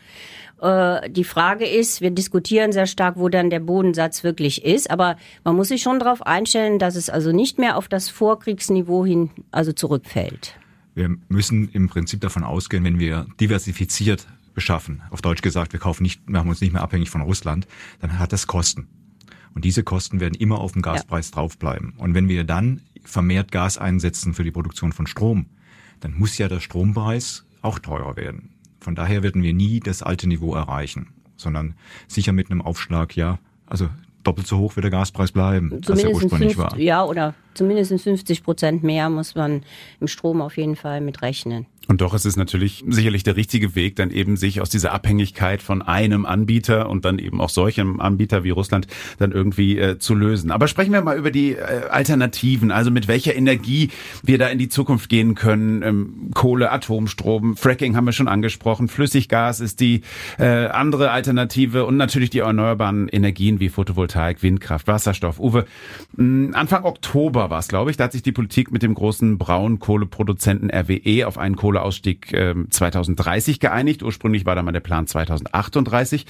Äh, 0.61 1.11
die 1.11 1.25
Frage 1.25 1.67
ist, 1.67 2.01
wir 2.01 2.11
diskutieren 2.11 2.73
sehr 2.73 2.87
stark, 2.87 3.17
wo 3.17 3.29
dann 3.29 3.51
der 3.51 3.61
Bodensatz 3.61 4.25
wirklich 4.25 4.65
ist, 4.65 4.91
aber 4.91 5.17
man 5.45 5.57
muss 5.57 5.69
sich 5.69 5.83
schon 5.83 5.99
darauf 5.99 6.23
einstellen, 6.27 6.79
dass 6.79 6.97
es 6.97 7.11
also 7.11 7.33
nicht 7.33 7.59
mehr 7.59 7.77
auf 7.77 7.89
das 7.89 8.09
Vorkriegsniveau 8.09 9.05
hin 9.05 9.31
also 9.51 9.73
zurückfällt. 9.73 10.59
Wir 10.95 11.15
müssen 11.29 11.69
im 11.73 11.89
Prinzip 11.89 12.21
davon 12.21 12.45
ausgehen, 12.45 12.85
wenn 12.85 12.99
wir 12.99 13.27
diversifiziert 13.41 14.27
beschaffen, 14.55 15.03
auf 15.11 15.21
Deutsch 15.21 15.43
gesagt, 15.43 15.75
wir 15.75 15.81
kaufen 15.81 16.03
nicht, 16.03 16.31
machen 16.31 16.49
uns 16.49 16.63
nicht 16.63 16.73
mehr 16.73 16.83
abhängig 16.83 17.11
von 17.11 17.21
Russland, 17.21 17.67
dann 18.01 18.19
hat 18.19 18.33
das 18.33 18.47
Kosten. 18.47 18.89
Und 19.55 19.65
diese 19.65 19.83
Kosten 19.83 20.21
werden 20.21 20.35
immer 20.35 20.59
auf 20.59 20.73
dem 20.73 20.83
Gaspreis 20.83 21.31
ja. 21.31 21.35
draufbleiben. 21.35 21.95
Und 21.99 22.15
wenn 22.15 22.29
wir 22.29 22.45
dann 22.45 22.81
vermehrt 23.05 23.53
Gas 23.53 23.77
einsetzen 23.77 24.33
für 24.33 24.45
die 24.45 24.51
Produktion 24.51 24.93
von 24.93 25.07
Strom, 25.07 25.47
dann 26.01 26.15
muss 26.15 26.39
ja 26.39 26.49
der 26.49 26.61
Strompreis 26.61 27.46
auch 27.67 27.79
teurer 27.79 28.17
werden. 28.17 28.51
Von 28.81 28.95
daher 28.95 29.23
werden 29.23 29.43
wir 29.43 29.53
nie 29.53 29.81
das 29.81 30.03
alte 30.03 30.29
Niveau 30.29 30.55
erreichen, 30.55 31.09
sondern 31.37 31.75
sicher 32.09 32.33
mit 32.33 32.51
einem 32.51 32.63
Aufschlag, 32.63 33.17
ja, 33.17 33.39
also 33.67 33.89
doppelt 34.23 34.47
so 34.47 34.59
hoch 34.59 34.77
wird 34.77 34.85
der 34.85 34.91
Gaspreis 34.91 35.33
bleiben, 35.33 35.69
zumindest 35.69 35.91
als 35.91 36.03
er 36.05 36.11
ursprünglich 36.11 36.55
fünf, 36.55 36.73
war. 36.73 36.79
Ja, 36.79 37.05
oder 37.05 37.35
zumindest 37.55 38.01
50 38.03 38.43
Prozent 38.43 38.83
mehr 38.83 39.09
muss 39.09 39.35
man 39.35 39.63
im 40.01 40.09
Strom 40.09 40.41
auf 40.41 40.57
jeden 40.57 40.77
Fall 40.77 41.01
mit 41.01 41.23
rechnen. 41.23 41.67
Und 41.89 42.01
doch 42.01 42.15
ist 42.15 42.25
es 42.27 42.37
natürlich 42.37 42.85
sicherlich 42.89 43.23
der 43.23 43.37
richtige 43.37 43.75
Weg, 43.75 43.97
dann 43.97 44.11
eben 44.11 44.37
sich 44.37 44.61
aus 44.61 44.71
dieser 44.71 44.93
Abhängigkeit 44.93 45.63
von 45.63 45.83
einem 45.83 46.27
Anbieter 46.27 46.89
und 46.89 47.05
dann 47.05 47.19
eben 47.19 47.41
auch 47.41 47.49
solchem 47.49 48.01
Anbieter 48.01 48.43
wie 48.43 48.51
Russland 48.51 48.89
dann 49.19 49.31
irgendwie 49.31 49.79
äh, 49.79 49.99
zu 49.99 50.15
lösen. 50.15 50.51
Aber 50.51 50.67
sprechen 50.67 50.93
wir 50.93 51.03
mal 51.03 51.17
über 51.17 51.31
die 51.31 51.53
äh, 51.53 51.89
Alternativen, 51.89 52.71
also 52.73 52.91
mit 52.91 53.07
welcher 53.07 53.37
Energie 53.37 53.91
wir 54.23 54.39
da 54.39 54.49
in 54.49 54.59
die 54.59 54.69
Zukunft 54.69 55.09
gehen 55.09 55.35
können. 55.37 55.83
Ähm, 55.83 56.31
Kohle, 56.35 56.73
Atomstrom, 56.73 57.57
Fracking 57.57 57.97
haben 57.97 58.05
wir 58.05 58.13
schon 58.13 58.29
angesprochen, 58.29 58.89
Flüssiggas 58.89 59.61
ist 59.61 59.81
die 59.81 60.03
äh, 60.39 60.67
andere 60.67 61.11
Alternative 61.13 61.85
und 61.85 61.97
natürlich 61.97 62.31
die 62.31 62.41
erneuerbaren 62.41 63.09
Energien 63.09 63.61
wie 63.61 63.69
Photovoltaik, 63.69 64.43
Windkraft, 64.43 64.89
Wasserstoff. 64.89 65.39
Uwe, 65.39 65.67
mh, 66.17 66.57
Anfang 66.57 66.85
Oktober 66.85 67.51
war 67.51 67.61
es, 67.61 67.69
glaube 67.69 67.91
ich, 67.91 67.97
da 67.97 68.05
hat 68.05 68.13
sich 68.13 68.23
die 68.23 68.33
Politik 68.33 68.73
mit 68.73 68.83
dem 68.83 68.95
großen 68.95 69.39
Braunkohleproduzenten 69.39 70.71
RWE 70.71 71.27
auf 71.27 71.39
einen 71.39 71.57
Kohle 71.57 71.76
Kohleausstieg 71.77 72.33
äh, 72.33 72.55
2030 72.69 73.61
geeinigt. 73.61 74.03
Ursprünglich 74.03 74.47
war 74.47 74.55
da 74.55 74.63
mal 74.63 74.73
der 74.73 74.81
Plan 74.81 75.07
2038. 75.07 76.27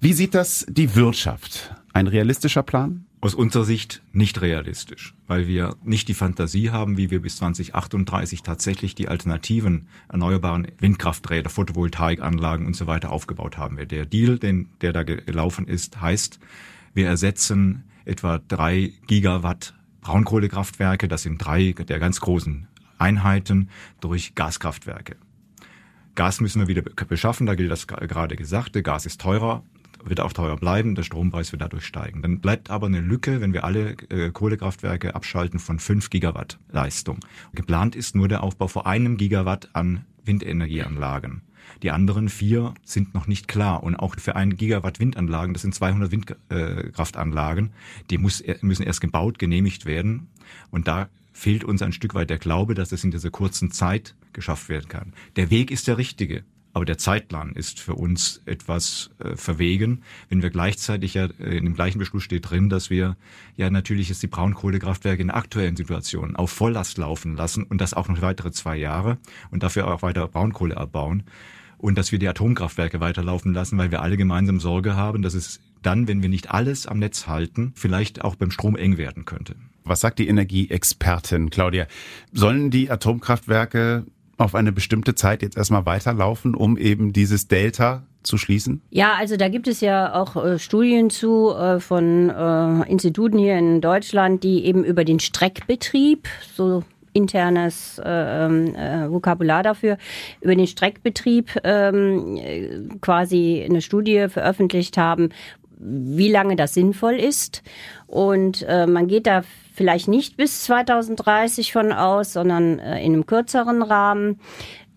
Wie 0.00 0.12
sieht 0.12 0.34
das 0.34 0.66
die 0.68 0.94
Wirtschaft? 0.94 1.74
Ein 1.92 2.06
realistischer 2.06 2.62
Plan? 2.62 3.04
Aus 3.20 3.34
unserer 3.34 3.64
Sicht 3.64 4.02
nicht 4.12 4.40
realistisch, 4.40 5.14
weil 5.26 5.48
wir 5.48 5.76
nicht 5.82 6.08
die 6.08 6.14
Fantasie 6.14 6.70
haben, 6.70 6.96
wie 6.96 7.10
wir 7.10 7.20
bis 7.20 7.36
2038 7.36 8.42
tatsächlich 8.42 8.94
die 8.94 9.08
alternativen 9.08 9.88
erneuerbaren 10.08 10.68
Windkrafträder, 10.78 11.50
Photovoltaikanlagen 11.50 12.66
und 12.66 12.76
so 12.76 12.86
weiter 12.86 13.10
aufgebaut 13.10 13.58
haben. 13.58 13.78
Der 13.88 14.06
Deal, 14.06 14.38
den, 14.38 14.68
der 14.80 14.92
da 14.92 15.02
gelaufen 15.02 15.66
ist, 15.66 16.00
heißt, 16.00 16.38
wir 16.94 17.06
ersetzen 17.06 17.84
etwa 18.04 18.38
drei 18.38 18.92
Gigawatt 19.06 19.74
Braunkohlekraftwerke, 20.02 21.08
das 21.08 21.22
sind 21.22 21.38
drei 21.38 21.72
der 21.72 21.98
ganz 21.98 22.20
großen 22.20 22.68
Einheiten 22.98 23.68
durch 24.00 24.34
Gaskraftwerke. 24.34 25.16
Gas 26.14 26.40
müssen 26.40 26.60
wir 26.60 26.68
wieder 26.68 26.82
beschaffen, 26.82 27.46
da 27.46 27.54
gilt 27.54 27.70
das 27.70 27.86
gerade 27.86 28.36
Gesagte. 28.36 28.82
Gas 28.82 29.04
ist 29.04 29.20
teurer, 29.20 29.62
wird 30.02 30.20
auch 30.20 30.32
teurer 30.32 30.56
bleiben, 30.56 30.94
der 30.94 31.02
Strompreis 31.02 31.52
wird 31.52 31.62
dadurch 31.62 31.84
steigen. 31.84 32.22
Dann 32.22 32.40
bleibt 32.40 32.70
aber 32.70 32.86
eine 32.86 33.00
Lücke, 33.00 33.40
wenn 33.40 33.52
wir 33.52 33.64
alle 33.64 33.96
äh, 34.08 34.30
Kohlekraftwerke 34.30 35.14
abschalten 35.14 35.58
von 35.58 35.78
5 35.78 36.10
Gigawatt 36.10 36.58
Leistung. 36.70 37.20
Geplant 37.54 37.94
ist 37.94 38.14
nur 38.14 38.28
der 38.28 38.42
Aufbau 38.42 38.68
vor 38.68 38.86
einem 38.86 39.16
Gigawatt 39.16 39.68
an 39.74 40.04
Windenergieanlagen. 40.24 41.42
Die 41.82 41.90
anderen 41.90 42.28
vier 42.28 42.74
sind 42.84 43.14
noch 43.14 43.26
nicht 43.26 43.48
klar. 43.48 43.82
Und 43.82 43.96
auch 43.96 44.14
für 44.18 44.36
ein 44.36 44.56
Gigawatt 44.56 45.00
Windanlagen, 45.00 45.52
das 45.52 45.62
sind 45.62 45.74
200 45.74 46.10
Windkraftanlagen, 46.10 47.70
die 48.10 48.18
muss, 48.18 48.42
müssen 48.62 48.84
erst 48.84 49.00
gebaut, 49.00 49.38
genehmigt 49.38 49.84
werden. 49.84 50.28
Und 50.70 50.88
da 50.88 51.08
fehlt 51.36 51.64
uns 51.64 51.82
ein 51.82 51.92
Stück 51.92 52.14
weit 52.14 52.30
der 52.30 52.38
Glaube, 52.38 52.74
dass 52.74 52.92
es 52.92 53.04
in 53.04 53.10
dieser 53.10 53.30
kurzen 53.30 53.70
Zeit 53.70 54.14
geschafft 54.32 54.68
werden 54.68 54.88
kann. 54.88 55.12
Der 55.36 55.50
Weg 55.50 55.70
ist 55.70 55.86
der 55.86 55.98
richtige. 55.98 56.44
Aber 56.72 56.84
der 56.84 56.98
Zeitplan 56.98 57.52
ist 57.52 57.80
für 57.80 57.94
uns 57.94 58.42
etwas 58.44 59.10
äh, 59.18 59.34
verwegen, 59.34 60.02
wenn 60.28 60.42
wir 60.42 60.50
gleichzeitig 60.50 61.14
ja 61.14 61.24
äh, 61.24 61.56
in 61.56 61.64
dem 61.64 61.74
gleichen 61.74 61.98
Beschluss 61.98 62.22
steht 62.22 62.50
drin, 62.50 62.68
dass 62.68 62.90
wir 62.90 63.16
ja 63.56 63.70
natürlich 63.70 64.10
jetzt 64.10 64.22
die 64.22 64.26
Braunkohlekraftwerke 64.26 65.22
in 65.22 65.30
aktuellen 65.30 65.74
Situationen 65.74 66.36
auf 66.36 66.50
Volllast 66.50 66.98
laufen 66.98 67.34
lassen 67.34 67.62
und 67.62 67.80
das 67.80 67.94
auch 67.94 68.08
noch 68.08 68.20
weitere 68.20 68.50
zwei 68.50 68.76
Jahre 68.76 69.16
und 69.50 69.62
dafür 69.62 69.88
auch 69.88 70.02
weiter 70.02 70.28
Braunkohle 70.28 70.76
abbauen 70.76 71.22
und 71.78 71.96
dass 71.96 72.12
wir 72.12 72.18
die 72.18 72.28
Atomkraftwerke 72.28 73.00
weiterlaufen 73.00 73.54
lassen, 73.54 73.78
weil 73.78 73.90
wir 73.90 74.02
alle 74.02 74.18
gemeinsam 74.18 74.60
Sorge 74.60 74.96
haben, 74.96 75.22
dass 75.22 75.32
es 75.32 75.60
dann, 75.80 76.08
wenn 76.08 76.20
wir 76.20 76.28
nicht 76.28 76.50
alles 76.50 76.86
am 76.86 76.98
Netz 76.98 77.26
halten, 77.26 77.72
vielleicht 77.74 78.22
auch 78.22 78.34
beim 78.34 78.50
Strom 78.50 78.76
eng 78.76 78.98
werden 78.98 79.24
könnte. 79.24 79.56
Was 79.86 80.00
sagt 80.00 80.18
die 80.18 80.28
Energieexpertin 80.28 81.50
Claudia? 81.50 81.86
Sollen 82.32 82.70
die 82.70 82.90
Atomkraftwerke 82.90 84.04
auf 84.36 84.54
eine 84.54 84.72
bestimmte 84.72 85.14
Zeit 85.14 85.42
jetzt 85.42 85.56
erstmal 85.56 85.86
weiterlaufen, 85.86 86.54
um 86.54 86.76
eben 86.76 87.12
dieses 87.12 87.48
Delta 87.48 88.02
zu 88.22 88.36
schließen? 88.36 88.82
Ja, 88.90 89.14
also 89.14 89.36
da 89.36 89.48
gibt 89.48 89.68
es 89.68 89.80
ja 89.80 90.14
auch 90.14 90.36
äh, 90.36 90.58
Studien 90.58 91.10
zu 91.10 91.52
äh, 91.54 91.80
von 91.80 92.28
äh, 92.28 92.90
Instituten 92.90 93.38
hier 93.38 93.56
in 93.56 93.80
Deutschland, 93.80 94.42
die 94.42 94.64
eben 94.64 94.84
über 94.84 95.04
den 95.04 95.20
Streckbetrieb, 95.20 96.28
so 96.54 96.82
internes 97.12 97.98
äh, 98.04 98.44
ähm, 98.44 98.74
äh, 98.74 99.10
Vokabular 99.10 99.62
dafür, 99.62 99.96
über 100.42 100.54
den 100.54 100.66
Streckbetrieb 100.66 101.50
ähm, 101.64 102.98
quasi 103.00 103.64
eine 103.66 103.80
Studie 103.80 104.26
veröffentlicht 104.28 104.98
haben, 104.98 105.30
wie 105.78 106.30
lange 106.30 106.56
das 106.56 106.74
sinnvoll 106.74 107.14
ist. 107.14 107.62
Und 108.06 108.66
äh, 108.68 108.86
man 108.86 109.08
geht 109.08 109.26
da 109.26 109.44
vielleicht 109.76 110.08
nicht 110.08 110.36
bis 110.36 110.64
2030 110.64 111.72
von 111.72 111.92
aus, 111.92 112.32
sondern 112.32 112.78
äh, 112.78 113.04
in 113.04 113.12
einem 113.12 113.26
kürzeren 113.26 113.82
Rahmen. 113.82 114.40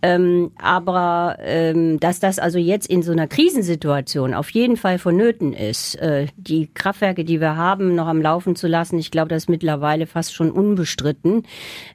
Ähm, 0.01 0.51
aber 0.61 1.37
ähm, 1.41 1.99
dass 1.99 2.19
das 2.19 2.39
also 2.39 2.57
jetzt 2.57 2.87
in 2.87 3.03
so 3.03 3.11
einer 3.11 3.27
Krisensituation 3.27 4.33
auf 4.33 4.49
jeden 4.51 4.77
Fall 4.77 4.97
vonnöten 4.97 5.53
ist, 5.53 5.95
äh, 5.95 6.27
die 6.37 6.69
Kraftwerke, 6.73 7.25
die 7.25 7.41
wir 7.41 7.57
haben, 7.57 7.95
noch 7.95 8.07
am 8.07 8.21
Laufen 8.21 8.55
zu 8.55 8.67
lassen, 8.67 8.97
ich 8.97 9.11
glaube, 9.11 9.29
das 9.29 9.43
ist 9.43 9.49
mittlerweile 9.49 10.07
fast 10.07 10.33
schon 10.33 10.51
unbestritten. 10.51 11.43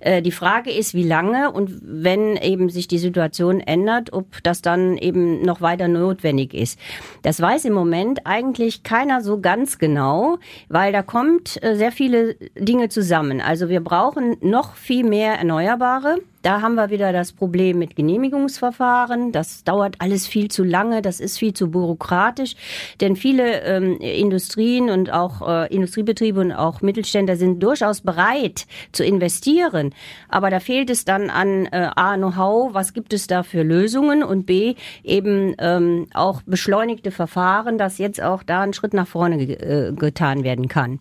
Äh, 0.01 0.21
die 0.21 0.33
Frage 0.33 0.71
ist, 0.71 0.93
wie 0.93 1.03
lange 1.03 1.51
und 1.51 1.71
wenn 1.83 2.37
eben 2.37 2.69
sich 2.69 2.89
die 2.89 2.99
Situation 2.99 3.61
ändert, 3.61 4.13
ob 4.13 4.43
das 4.43 4.61
dann 4.61 4.99
eben 4.99 5.43
noch 5.43 5.63
weiter 5.63 5.89
notwendig 5.89 6.53
ist. 6.53 6.79
Das 7.23 7.41
weiß 7.41 7.65
im 7.65 7.73
Moment 7.73 8.27
eigentlich 8.27 8.83
keiner 8.83 9.23
so 9.23 9.41
ganz 9.41 9.79
genau, 9.79 10.39
weil 10.69 10.93
da 10.93 11.03
kommt 11.03 11.63
äh, 11.63 11.75
sehr 11.77 11.93
viele 11.93 12.35
Dinge 12.59 12.91
zusammen. 12.91 13.41
Also 13.41 13.71
wir 13.71 13.81
brauchen 13.81 14.37
noch 14.41 14.75
viel 14.75 15.05
mehr 15.05 15.39
Erneuerbare. 15.39 16.19
Da 16.45 16.61
haben 16.61 16.75
wir 16.75 16.91
wieder 16.91 17.11
das 17.15 17.33
Problem 17.33 17.79
mit 17.79 17.97
Genehmigungsverfahren. 17.97 19.33
Das 19.33 19.65
dauert 19.65 19.97
alles 20.01 20.27
viel 20.27 20.51
zu 20.51 20.63
lange, 20.63 21.01
das 21.01 21.19
ist 21.19 21.39
viel 21.39 21.55
zu 21.55 21.71
bürokratisch. 21.71 22.55
Denn 23.01 23.17
viele 23.17 23.63
ähm, 23.63 23.97
Industrien 23.99 24.91
und 24.91 25.11
auch 25.11 25.41
äh, 25.49 25.75
Industriebetriebe 25.75 26.39
und 26.39 26.53
auch 26.53 26.83
Mittelständler 26.83 27.37
sind 27.37 27.63
durchaus 27.63 28.03
bereit 28.03 28.67
zu 28.93 29.03
investieren. 29.07 29.95
Aber 30.29 30.51
da 30.51 30.61
fehlt 30.61 30.91
es 30.91 31.07
dann 31.07 31.31
an 31.31 31.65
äh, 31.65 31.89
A, 31.97 32.19
Know-how, 32.19 32.75
was 32.75 32.93
gibt 32.93 33.15
es 33.15 33.27
da 33.27 33.43
für 33.43 33.63
Lösungen 33.63 34.23
und 34.23 34.45
B, 34.45 34.75
eben 35.03 35.55
ähm, 35.59 36.09
auch 36.13 36.43
beschleunigte 36.43 37.11
Verfahren, 37.11 37.79
dass 37.79 37.97
jetzt 37.97 38.23
auch 38.23 38.43
da 38.43 38.61
ein 38.61 38.75
Schritt 38.75 38.93
nach 38.93 39.09
vorne 39.09 39.47
ge 39.47 39.55
äh, 39.55 39.93
getan 39.95 40.45
werden 40.45 40.69
kann. 40.69 41.01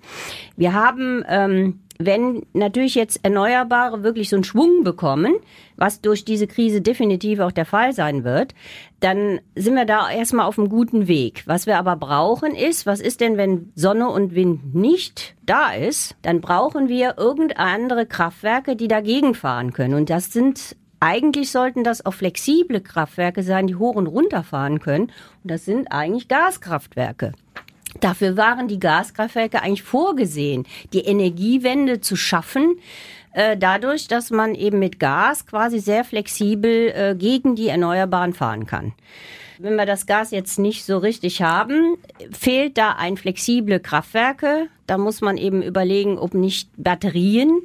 Wir 0.55 0.71
haben 0.71 1.21
ähm, 1.27 1.79
wenn 2.05 2.45
natürlich 2.53 2.95
jetzt 2.95 3.24
Erneuerbare 3.24 4.03
wirklich 4.03 4.29
so 4.29 4.36
einen 4.36 4.43
Schwung 4.43 4.83
bekommen, 4.83 5.36
was 5.75 6.01
durch 6.01 6.25
diese 6.25 6.48
Krise 6.48 6.81
definitiv 6.81 7.39
auch 7.39 7.51
der 7.51 7.65
Fall 7.65 7.93
sein 7.93 8.24
wird, 8.24 8.53
dann 9.00 9.39
sind 9.55 9.75
wir 9.75 9.86
da 9.86 10.10
erstmal 10.10 10.45
auf 10.45 10.57
einem 10.57 10.69
guten 10.69 11.07
Weg. 11.07 11.43
Was 11.45 11.65
wir 11.65 11.77
aber 11.77 11.95
brauchen 11.95 12.55
ist, 12.55 12.86
was 12.86 13.00
ist 13.00 13.22
denn, 13.22 13.38
wenn 13.38 13.72
Sonne 13.75 14.10
und 14.10 14.36
Wind 14.36 14.74
nicht 14.75 15.36
da 15.45 15.74
ist? 15.74 16.15
Dann 16.22 16.41
brauchen 16.41 16.88
wir 16.88 17.17
irgendeine 17.17 17.60
andere 17.60 18.05
Kraftwerke, 18.05 18.75
die 18.75 18.88
dagegen 18.88 19.36
fahren 19.36 19.74
können. 19.74 19.93
Und 19.93 20.10
das 20.10 20.31
sind 20.31 20.75
eigentlich 21.00 21.51
sollten 21.51 21.83
das 21.83 22.05
auch 22.05 22.13
flexible 22.13 22.79
Kraftwerke 22.79 23.43
sein, 23.43 23.67
die 23.67 23.75
hoch 23.75 23.95
und 23.95 24.07
runter 24.07 24.41
fahren 24.41 24.79
können. 24.79 25.12
Und 25.43 25.51
das 25.51 25.65
sind 25.65 25.91
eigentlich 25.91 26.29
Gaskraftwerke. 26.29 27.33
Dafür 28.00 28.38
waren 28.38 28.67
die 28.67 28.79
Gaskraftwerke 28.79 29.62
eigentlich 29.62 29.83
vorgesehen, 29.83 30.65
die 30.93 31.01
Energiewende 31.01 32.01
zu 32.01 32.15
schaffen, 32.15 32.79
äh, 33.33 33.57
dadurch, 33.57 34.07
dass 34.07 34.29
man 34.29 34.55
eben 34.55 34.79
mit 34.79 35.00
Gas 35.00 35.45
quasi 35.45 35.79
sehr 35.79 36.03
flexibel 36.03 36.89
äh, 36.89 37.15
gegen 37.17 37.55
die 37.55 37.67
Erneuerbaren 37.67 38.33
fahren 38.33 38.65
kann. 38.65 38.93
Wenn 39.59 39.75
wir 39.75 39.85
das 39.85 40.05
Gas 40.05 40.31
jetzt 40.31 40.59
nicht 40.59 40.85
so 40.85 40.97
richtig 40.97 41.41
haben, 41.41 41.97
fehlt 42.31 42.77
da 42.77 42.93
ein 42.93 43.17
flexible 43.17 43.79
Kraftwerke. 43.79 44.67
Da 44.88 44.97
muss 44.97 45.21
man 45.21 45.38
eben 45.38 45.62
überlegen, 45.62 46.17
ob 46.17 46.33
nicht 46.33 46.69
Batterien 46.75 47.62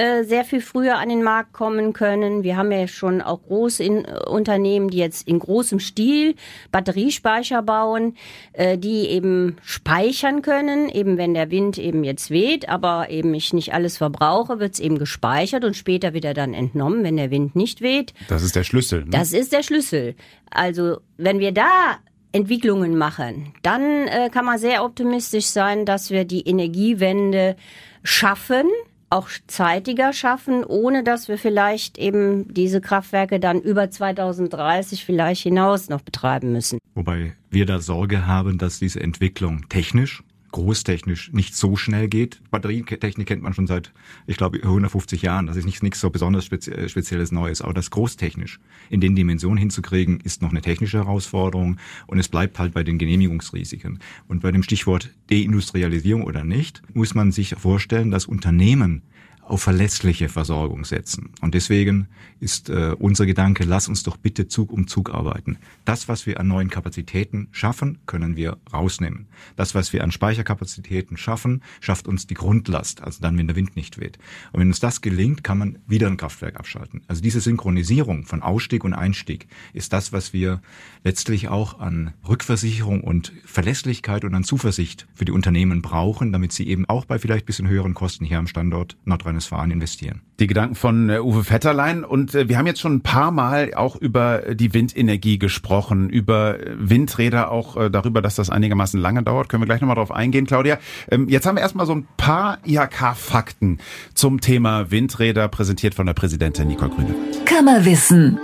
äh, 0.00 0.24
sehr 0.24 0.46
viel 0.46 0.62
früher 0.62 0.96
an 0.96 1.10
den 1.10 1.22
Markt 1.22 1.52
kommen 1.52 1.92
können. 1.92 2.42
Wir 2.42 2.56
haben 2.56 2.72
ja 2.72 2.88
schon 2.88 3.20
auch 3.20 3.42
große 3.42 3.84
in, 3.84 4.06
äh, 4.06 4.14
Unternehmen, 4.26 4.88
die 4.88 4.96
jetzt 4.96 5.28
in 5.28 5.38
großem 5.38 5.78
Stil 5.78 6.36
Batteriespeicher 6.72 7.60
bauen, 7.60 8.16
äh, 8.54 8.78
die 8.78 9.08
eben 9.08 9.58
speichern 9.62 10.40
können, 10.40 10.88
eben 10.88 11.18
wenn 11.18 11.34
der 11.34 11.50
Wind 11.50 11.76
eben 11.76 12.02
jetzt 12.02 12.30
weht, 12.30 12.66
aber 12.66 13.10
eben 13.10 13.34
ich 13.34 13.52
nicht 13.52 13.74
alles 13.74 13.98
verbrauche, 13.98 14.58
wird 14.58 14.72
es 14.72 14.80
eben 14.80 14.98
gespeichert 14.98 15.66
und 15.66 15.76
später 15.76 16.14
wieder 16.14 16.32
dann 16.32 16.54
entnommen, 16.54 17.04
wenn 17.04 17.18
der 17.18 17.30
Wind 17.30 17.54
nicht 17.54 17.82
weht. 17.82 18.14
Das 18.28 18.42
ist 18.42 18.56
der 18.56 18.64
Schlüssel. 18.64 19.00
Ne? 19.00 19.10
Das 19.10 19.34
ist 19.34 19.52
der 19.52 19.62
Schlüssel. 19.62 20.14
Also 20.50 21.00
wenn 21.18 21.40
wir 21.40 21.52
da 21.52 21.98
Entwicklungen 22.32 22.96
machen, 22.96 23.52
dann 23.62 23.82
äh, 24.08 24.30
kann 24.32 24.46
man 24.46 24.58
sehr 24.58 24.82
optimistisch 24.82 25.46
sein, 25.46 25.84
dass 25.84 26.10
wir 26.10 26.24
die 26.24 26.48
Energiewende 26.48 27.54
schaffen 28.02 28.64
auch 29.10 29.28
zeitiger 29.48 30.12
schaffen, 30.12 30.64
ohne 30.64 31.02
dass 31.02 31.28
wir 31.28 31.36
vielleicht 31.36 31.98
eben 31.98 32.52
diese 32.54 32.80
Kraftwerke 32.80 33.40
dann 33.40 33.60
über 33.60 33.90
2030 33.90 35.04
vielleicht 35.04 35.42
hinaus 35.42 35.88
noch 35.88 36.00
betreiben 36.00 36.52
müssen. 36.52 36.78
Wobei 36.94 37.34
wir 37.50 37.66
da 37.66 37.80
Sorge 37.80 38.26
haben, 38.26 38.58
dass 38.58 38.78
diese 38.78 39.00
Entwicklung 39.00 39.68
technisch 39.68 40.22
großtechnisch 40.52 41.32
nicht 41.32 41.54
so 41.54 41.76
schnell 41.76 42.08
geht. 42.08 42.40
Batterietechnik 42.50 43.26
kennt 43.26 43.42
man 43.42 43.54
schon 43.54 43.66
seit, 43.66 43.92
ich 44.26 44.36
glaube, 44.36 44.58
150 44.62 45.22
Jahren. 45.22 45.46
Das 45.46 45.56
ist 45.56 45.64
nicht 45.64 45.82
nichts 45.82 46.00
so 46.00 46.10
besonders 46.10 46.50
äh, 46.50 46.88
spezielles 46.88 47.32
Neues. 47.32 47.62
Aber 47.62 47.74
das 47.74 47.90
großtechnisch 47.90 48.60
in 48.88 49.00
den 49.00 49.14
Dimensionen 49.14 49.58
hinzukriegen, 49.58 50.20
ist 50.20 50.42
noch 50.42 50.50
eine 50.50 50.62
technische 50.62 50.98
Herausforderung. 50.98 51.78
Und 52.06 52.18
es 52.18 52.28
bleibt 52.28 52.58
halt 52.58 52.74
bei 52.74 52.82
den 52.82 52.98
Genehmigungsrisiken. 52.98 54.00
Und 54.28 54.42
bei 54.42 54.52
dem 54.52 54.62
Stichwort 54.62 55.10
Deindustrialisierung 55.30 56.24
oder 56.24 56.44
nicht, 56.44 56.82
muss 56.94 57.14
man 57.14 57.32
sich 57.32 57.54
vorstellen, 57.56 58.10
dass 58.10 58.26
Unternehmen 58.26 59.02
auf 59.50 59.62
verlässliche 59.62 60.28
Versorgung 60.28 60.84
setzen. 60.84 61.30
Und 61.40 61.54
deswegen 61.54 62.08
ist 62.38 62.70
äh, 62.70 62.94
unser 62.98 63.26
Gedanke, 63.26 63.64
lass 63.64 63.88
uns 63.88 64.02
doch 64.02 64.16
bitte 64.16 64.48
Zug 64.48 64.72
um 64.72 64.86
Zug 64.86 65.10
arbeiten. 65.10 65.58
Das, 65.84 66.08
was 66.08 66.24
wir 66.24 66.40
an 66.40 66.48
neuen 66.48 66.70
Kapazitäten 66.70 67.48
schaffen, 67.50 67.98
können 68.06 68.36
wir 68.36 68.58
rausnehmen. 68.72 69.26
Das, 69.56 69.74
was 69.74 69.92
wir 69.92 70.04
an 70.04 70.12
Speicherkapazitäten 70.12 71.16
schaffen, 71.16 71.62
schafft 71.80 72.06
uns 72.06 72.26
die 72.26 72.34
Grundlast, 72.34 73.02
also 73.02 73.20
dann, 73.20 73.36
wenn 73.36 73.48
der 73.48 73.56
Wind 73.56 73.76
nicht 73.76 74.00
weht. 74.00 74.18
Und 74.52 74.60
wenn 74.60 74.68
uns 74.68 74.80
das 74.80 75.00
gelingt, 75.00 75.42
kann 75.42 75.58
man 75.58 75.78
wieder 75.86 76.06
ein 76.06 76.16
Kraftwerk 76.16 76.56
abschalten. 76.56 77.02
Also 77.08 77.20
diese 77.20 77.40
Synchronisierung 77.40 78.26
von 78.26 78.42
Ausstieg 78.42 78.84
und 78.84 78.94
Einstieg 78.94 79.48
ist 79.72 79.92
das, 79.92 80.12
was 80.12 80.32
wir 80.32 80.62
letztlich 81.02 81.48
auch 81.48 81.80
an 81.80 82.14
Rückversicherung 82.26 83.02
und 83.02 83.32
Verlässlichkeit 83.44 84.24
und 84.24 84.34
an 84.34 84.44
Zuversicht 84.44 85.08
für 85.12 85.24
die 85.24 85.32
Unternehmen 85.32 85.82
brauchen, 85.82 86.32
damit 86.32 86.52
sie 86.52 86.68
eben 86.68 86.88
auch 86.88 87.04
bei 87.04 87.18
vielleicht 87.18 87.46
bisschen 87.46 87.68
höheren 87.68 87.94
Kosten 87.94 88.24
hier 88.24 88.38
am 88.38 88.46
Standort 88.46 88.96
Nordrhein-Westfalen 89.40 89.70
investieren. 89.70 90.22
Die 90.38 90.46
Gedanken 90.46 90.74
von 90.74 91.10
äh, 91.10 91.20
Uwe 91.20 91.44
Vetterlein 91.44 92.04
und 92.04 92.34
äh, 92.34 92.48
wir 92.48 92.58
haben 92.58 92.66
jetzt 92.66 92.80
schon 92.80 92.94
ein 92.94 93.00
paar 93.00 93.30
Mal 93.30 93.74
auch 93.74 93.96
über 93.96 94.54
die 94.54 94.72
Windenergie 94.72 95.38
gesprochen, 95.38 96.08
über 96.08 96.60
äh, 96.60 96.74
Windräder, 96.78 97.50
auch 97.50 97.90
darüber, 97.90 98.22
dass 98.22 98.34
das 98.36 98.50
einigermaßen 98.50 99.00
lange 99.00 99.22
dauert. 99.22 99.48
Können 99.48 99.62
wir 99.62 99.66
gleich 99.66 99.80
nochmal 99.80 99.96
drauf 99.96 100.10
eingehen, 100.10 100.46
Claudia. 100.46 100.78
Ähm, 101.10 101.28
jetzt 101.28 101.46
haben 101.46 101.56
wir 101.56 101.62
erstmal 101.62 101.86
so 101.86 101.94
ein 101.94 102.06
paar 102.16 102.58
IHK-Fakten 102.64 103.78
zum 104.14 104.40
Thema 104.40 104.90
Windräder, 104.90 105.48
präsentiert 105.48 105.94
von 105.94 106.06
der 106.06 106.14
Präsidentin 106.14 106.68
Nicole 106.68 106.90
Grüne. 106.90 107.14
Kammerwissen. 107.44 108.38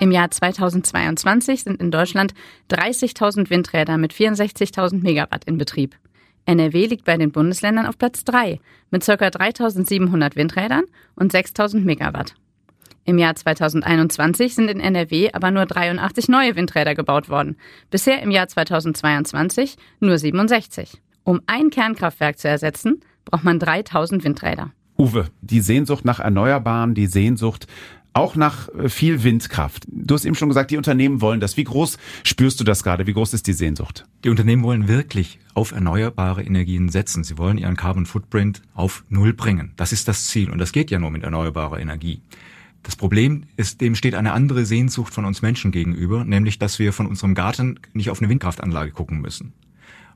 Im 0.00 0.10
Jahr 0.10 0.30
2022 0.30 1.62
sind 1.62 1.80
in 1.80 1.90
Deutschland 1.90 2.34
30.000 2.70 3.50
Windräder 3.50 3.98
mit 3.98 4.12
64.000 4.12 5.02
Megawatt 5.02 5.44
in 5.44 5.58
Betrieb. 5.58 5.94
NRW 6.46 6.86
liegt 6.86 7.04
bei 7.04 7.16
den 7.16 7.32
Bundesländern 7.32 7.86
auf 7.86 7.98
Platz 7.98 8.24
3 8.24 8.60
mit 8.90 9.04
ca. 9.04 9.30
3700 9.30 10.36
Windrädern 10.36 10.84
und 11.14 11.32
6000 11.32 11.84
Megawatt. 11.84 12.34
Im 13.04 13.18
Jahr 13.18 13.34
2021 13.34 14.54
sind 14.54 14.70
in 14.70 14.80
NRW 14.80 15.30
aber 15.32 15.50
nur 15.50 15.66
83 15.66 16.28
neue 16.28 16.54
Windräder 16.54 16.94
gebaut 16.94 17.28
worden. 17.28 17.56
Bisher 17.90 18.22
im 18.22 18.30
Jahr 18.30 18.46
2022 18.46 19.76
nur 20.00 20.18
67. 20.18 21.00
Um 21.24 21.40
ein 21.46 21.70
Kernkraftwerk 21.70 22.38
zu 22.38 22.48
ersetzen, 22.48 23.00
braucht 23.24 23.44
man 23.44 23.58
3000 23.58 24.24
Windräder. 24.24 24.70
Uwe, 24.98 25.26
die 25.40 25.60
Sehnsucht 25.60 26.04
nach 26.04 26.20
Erneuerbaren, 26.20 26.94
die 26.94 27.06
Sehnsucht 27.06 27.66
auch 28.12 28.36
nach 28.36 28.68
äh, 28.70 28.88
viel 28.88 29.22
Windkraft. 29.22 29.84
Du 29.88 30.14
hast 30.14 30.24
eben 30.24 30.34
schon 30.34 30.48
gesagt, 30.48 30.70
die 30.70 30.76
Unternehmen 30.76 31.20
wollen 31.20 31.40
das. 31.40 31.56
Wie 31.56 31.64
groß 31.64 31.98
spürst 32.24 32.60
du 32.60 32.64
das 32.64 32.82
gerade? 32.82 33.06
Wie 33.06 33.12
groß 33.12 33.34
ist 33.34 33.46
die 33.46 33.52
Sehnsucht? 33.52 34.06
Die 34.24 34.30
Unternehmen 34.30 34.62
wollen 34.62 34.88
wirklich 34.88 35.38
auf 35.54 35.72
erneuerbare 35.72 36.42
Energien 36.42 36.88
setzen. 36.88 37.24
Sie 37.24 37.38
wollen 37.38 37.58
ihren 37.58 37.76
Carbon 37.76 38.06
Footprint 38.06 38.62
auf 38.74 39.04
Null 39.08 39.32
bringen. 39.32 39.72
Das 39.76 39.92
ist 39.92 40.08
das 40.08 40.26
Ziel. 40.26 40.50
Und 40.50 40.58
das 40.58 40.72
geht 40.72 40.90
ja 40.90 40.98
nur 40.98 41.10
mit 41.10 41.22
erneuerbarer 41.22 41.80
Energie. 41.80 42.22
Das 42.82 42.96
Problem 42.96 43.44
ist, 43.56 43.80
dem 43.80 43.94
steht 43.94 44.14
eine 44.14 44.32
andere 44.32 44.64
Sehnsucht 44.66 45.14
von 45.14 45.24
uns 45.24 45.40
Menschen 45.40 45.70
gegenüber, 45.70 46.24
nämlich, 46.24 46.58
dass 46.58 46.78
wir 46.78 46.92
von 46.92 47.06
unserem 47.06 47.34
Garten 47.34 47.78
nicht 47.92 48.10
auf 48.10 48.20
eine 48.20 48.28
Windkraftanlage 48.28 48.90
gucken 48.90 49.20
müssen. 49.20 49.52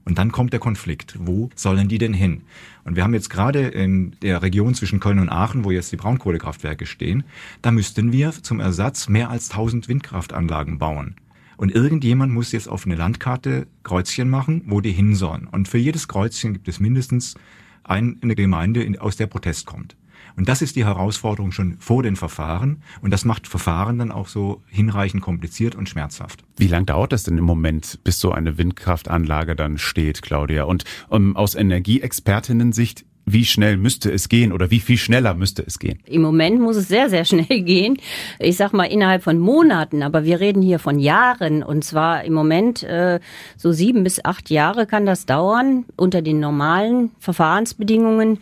Und 0.06 0.18
dann 0.18 0.30
kommt 0.30 0.52
der 0.52 0.60
Konflikt. 0.60 1.16
Wo 1.18 1.50
sollen 1.56 1.88
die 1.88 1.98
denn 1.98 2.14
hin? 2.14 2.42
Und 2.84 2.94
wir 2.94 3.02
haben 3.02 3.12
jetzt 3.12 3.28
gerade 3.28 3.62
in 3.66 4.14
der 4.22 4.40
Region 4.40 4.72
zwischen 4.74 5.00
Köln 5.00 5.18
und 5.18 5.28
Aachen, 5.28 5.64
wo 5.64 5.72
jetzt 5.72 5.90
die 5.90 5.96
Braunkohlekraftwerke 5.96 6.86
stehen, 6.86 7.24
da 7.60 7.72
müssten 7.72 8.12
wir 8.12 8.30
zum 8.30 8.60
Ersatz 8.60 9.08
mehr 9.08 9.30
als 9.30 9.50
1000 9.50 9.88
Windkraftanlagen 9.88 10.78
bauen. 10.78 11.16
Und 11.56 11.72
irgendjemand 11.74 12.32
muss 12.32 12.52
jetzt 12.52 12.68
auf 12.68 12.86
eine 12.86 12.94
Landkarte 12.94 13.66
Kreuzchen 13.82 14.30
machen, 14.30 14.62
wo 14.66 14.80
die 14.80 14.92
hin 14.92 15.16
sollen. 15.16 15.48
Und 15.48 15.66
für 15.66 15.78
jedes 15.78 16.06
Kreuzchen 16.06 16.52
gibt 16.52 16.68
es 16.68 16.78
mindestens 16.78 17.34
eine 17.82 18.14
Gemeinde, 18.36 18.86
aus 19.00 19.16
der 19.16 19.26
Protest 19.26 19.66
kommt. 19.66 19.96
Und 20.36 20.48
das 20.48 20.62
ist 20.62 20.76
die 20.76 20.84
Herausforderung 20.84 21.52
schon 21.52 21.76
vor 21.78 22.02
den 22.02 22.16
Verfahren. 22.16 22.82
Und 23.00 23.10
das 23.10 23.24
macht 23.24 23.46
Verfahren 23.46 23.98
dann 23.98 24.12
auch 24.12 24.28
so 24.28 24.62
hinreichend 24.66 25.22
kompliziert 25.22 25.74
und 25.74 25.88
schmerzhaft. 25.88 26.44
Wie 26.56 26.68
lange 26.68 26.86
dauert 26.86 27.12
das 27.12 27.24
denn 27.24 27.38
im 27.38 27.44
Moment, 27.44 27.98
bis 28.04 28.20
so 28.20 28.32
eine 28.32 28.58
Windkraftanlage 28.58 29.56
dann 29.56 29.78
steht, 29.78 30.22
Claudia? 30.22 30.64
Und 30.64 30.84
um, 31.08 31.30
ähm, 31.30 31.36
aus 31.36 31.54
Energieexpertinnen-Sicht, 31.54 33.04
wie 33.28 33.44
schnell 33.44 33.76
müsste 33.76 34.12
es 34.12 34.28
gehen 34.28 34.52
oder 34.52 34.70
wie 34.70 34.78
viel 34.78 34.96
schneller 34.96 35.34
müsste 35.34 35.64
es 35.66 35.80
gehen? 35.80 35.98
Im 36.06 36.22
Moment 36.22 36.60
muss 36.60 36.76
es 36.76 36.86
sehr, 36.86 37.10
sehr 37.10 37.24
schnell 37.24 37.62
gehen. 37.62 37.98
Ich 38.38 38.56
sag 38.56 38.72
mal 38.72 38.84
innerhalb 38.84 39.24
von 39.24 39.38
Monaten, 39.38 40.04
aber 40.04 40.24
wir 40.24 40.38
reden 40.38 40.62
hier 40.62 40.78
von 40.78 41.00
Jahren 41.00 41.64
und 41.64 41.84
zwar 41.84 42.24
im 42.24 42.32
Moment 42.32 42.84
äh, 42.84 43.18
so 43.56 43.72
sieben 43.72 44.04
bis 44.04 44.24
acht 44.24 44.48
Jahre 44.48 44.86
kann 44.86 45.06
das 45.06 45.26
dauern 45.26 45.84
unter 45.96 46.22
den 46.22 46.38
normalen 46.38 47.10
Verfahrensbedingungen. 47.18 48.38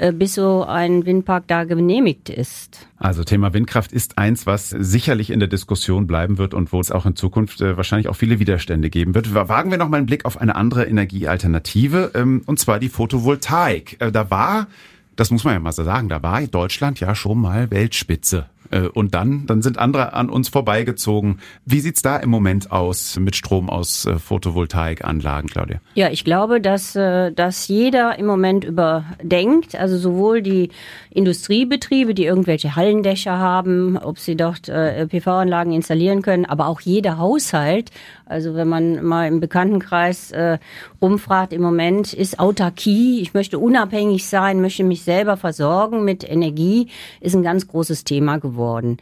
Äh, 0.00 0.12
bis 0.12 0.34
so 0.34 0.64
ein 0.64 1.04
Windpark 1.04 1.46
da 1.46 1.64
genehmigt 1.64 2.30
ist. 2.30 2.88
Also 2.96 3.22
Thema 3.22 3.52
Windkraft 3.52 3.92
ist 3.92 4.16
eins, 4.16 4.46
was 4.46 4.70
sicherlich 4.70 5.28
in 5.28 5.40
der 5.40 5.48
Diskussion 5.48 6.06
bleiben 6.06 6.38
wird 6.38 6.54
und 6.54 6.72
wo 6.72 6.80
es 6.80 6.90
auch 6.90 7.04
in 7.04 7.16
Zukunft 7.16 7.60
äh, 7.60 7.76
wahrscheinlich 7.76 8.08
auch 8.08 8.16
viele 8.16 8.40
Widerstände 8.40 8.88
geben 8.88 9.14
wird. 9.14 9.34
Wagen 9.34 9.70
wir 9.70 9.76
noch 9.76 9.90
mal 9.90 9.98
einen 9.98 10.06
Blick 10.06 10.24
auf 10.24 10.40
eine 10.40 10.56
andere 10.56 10.86
Energiealternative, 10.86 12.12
ähm, 12.14 12.42
und 12.46 12.58
zwar 12.58 12.78
die 12.78 12.88
Photovoltaik. 12.88 13.98
Äh, 14.00 14.10
da 14.10 14.30
war 14.30 14.68
das 15.16 15.30
muss 15.30 15.44
man 15.44 15.52
ja 15.52 15.60
mal 15.60 15.72
so 15.72 15.84
sagen, 15.84 16.08
da 16.08 16.22
war 16.22 16.40
Deutschland 16.46 16.98
ja 16.98 17.14
schon 17.14 17.38
mal 17.42 17.70
Weltspitze. 17.70 18.46
Äh, 18.70 18.82
und 18.88 19.14
dann, 19.14 19.46
dann 19.46 19.62
sind 19.62 19.78
andere 19.78 20.12
an 20.12 20.30
uns 20.30 20.48
vorbeigezogen. 20.48 21.40
Wie 21.64 21.80
sieht's 21.80 22.02
da 22.02 22.16
im 22.16 22.30
Moment 22.30 22.70
aus 22.70 23.18
mit 23.18 23.36
Strom 23.36 23.68
aus 23.68 24.06
äh, 24.06 24.18
Photovoltaikanlagen, 24.18 25.50
Claudia? 25.50 25.80
Ja, 25.94 26.10
ich 26.10 26.24
glaube, 26.24 26.60
dass, 26.60 26.94
äh, 26.96 27.32
dass 27.32 27.68
jeder 27.68 28.18
im 28.18 28.26
Moment 28.26 28.64
überdenkt, 28.64 29.74
also 29.74 29.98
sowohl 29.98 30.42
die 30.42 30.70
Industriebetriebe, 31.10 32.14
die 32.14 32.24
irgendwelche 32.24 32.76
Hallendächer 32.76 33.38
haben, 33.38 33.96
ob 33.96 34.18
sie 34.18 34.36
dort 34.36 34.62
PV-Anlagen 34.62 35.72
installieren 35.72 36.22
können, 36.22 36.44
aber 36.44 36.68
auch 36.68 36.80
jeder 36.80 37.18
Haushalt. 37.18 37.90
Also 38.30 38.54
wenn 38.54 38.68
man 38.68 39.04
mal 39.04 39.26
im 39.26 39.40
Bekanntenkreis 39.40 40.30
äh, 40.30 40.58
rumfragt, 41.02 41.52
im 41.52 41.62
Moment 41.62 42.12
ist 42.12 42.38
Autarkie, 42.38 43.20
ich 43.20 43.34
möchte 43.34 43.58
unabhängig 43.58 44.26
sein, 44.26 44.60
möchte 44.60 44.84
mich 44.84 45.02
selber 45.02 45.36
versorgen 45.36 46.04
mit 46.04 46.28
Energie, 46.28 46.88
ist 47.20 47.34
ein 47.34 47.42
ganz 47.42 47.66
großes 47.66 48.04
Thema 48.04 48.38
geworden. 48.38 48.98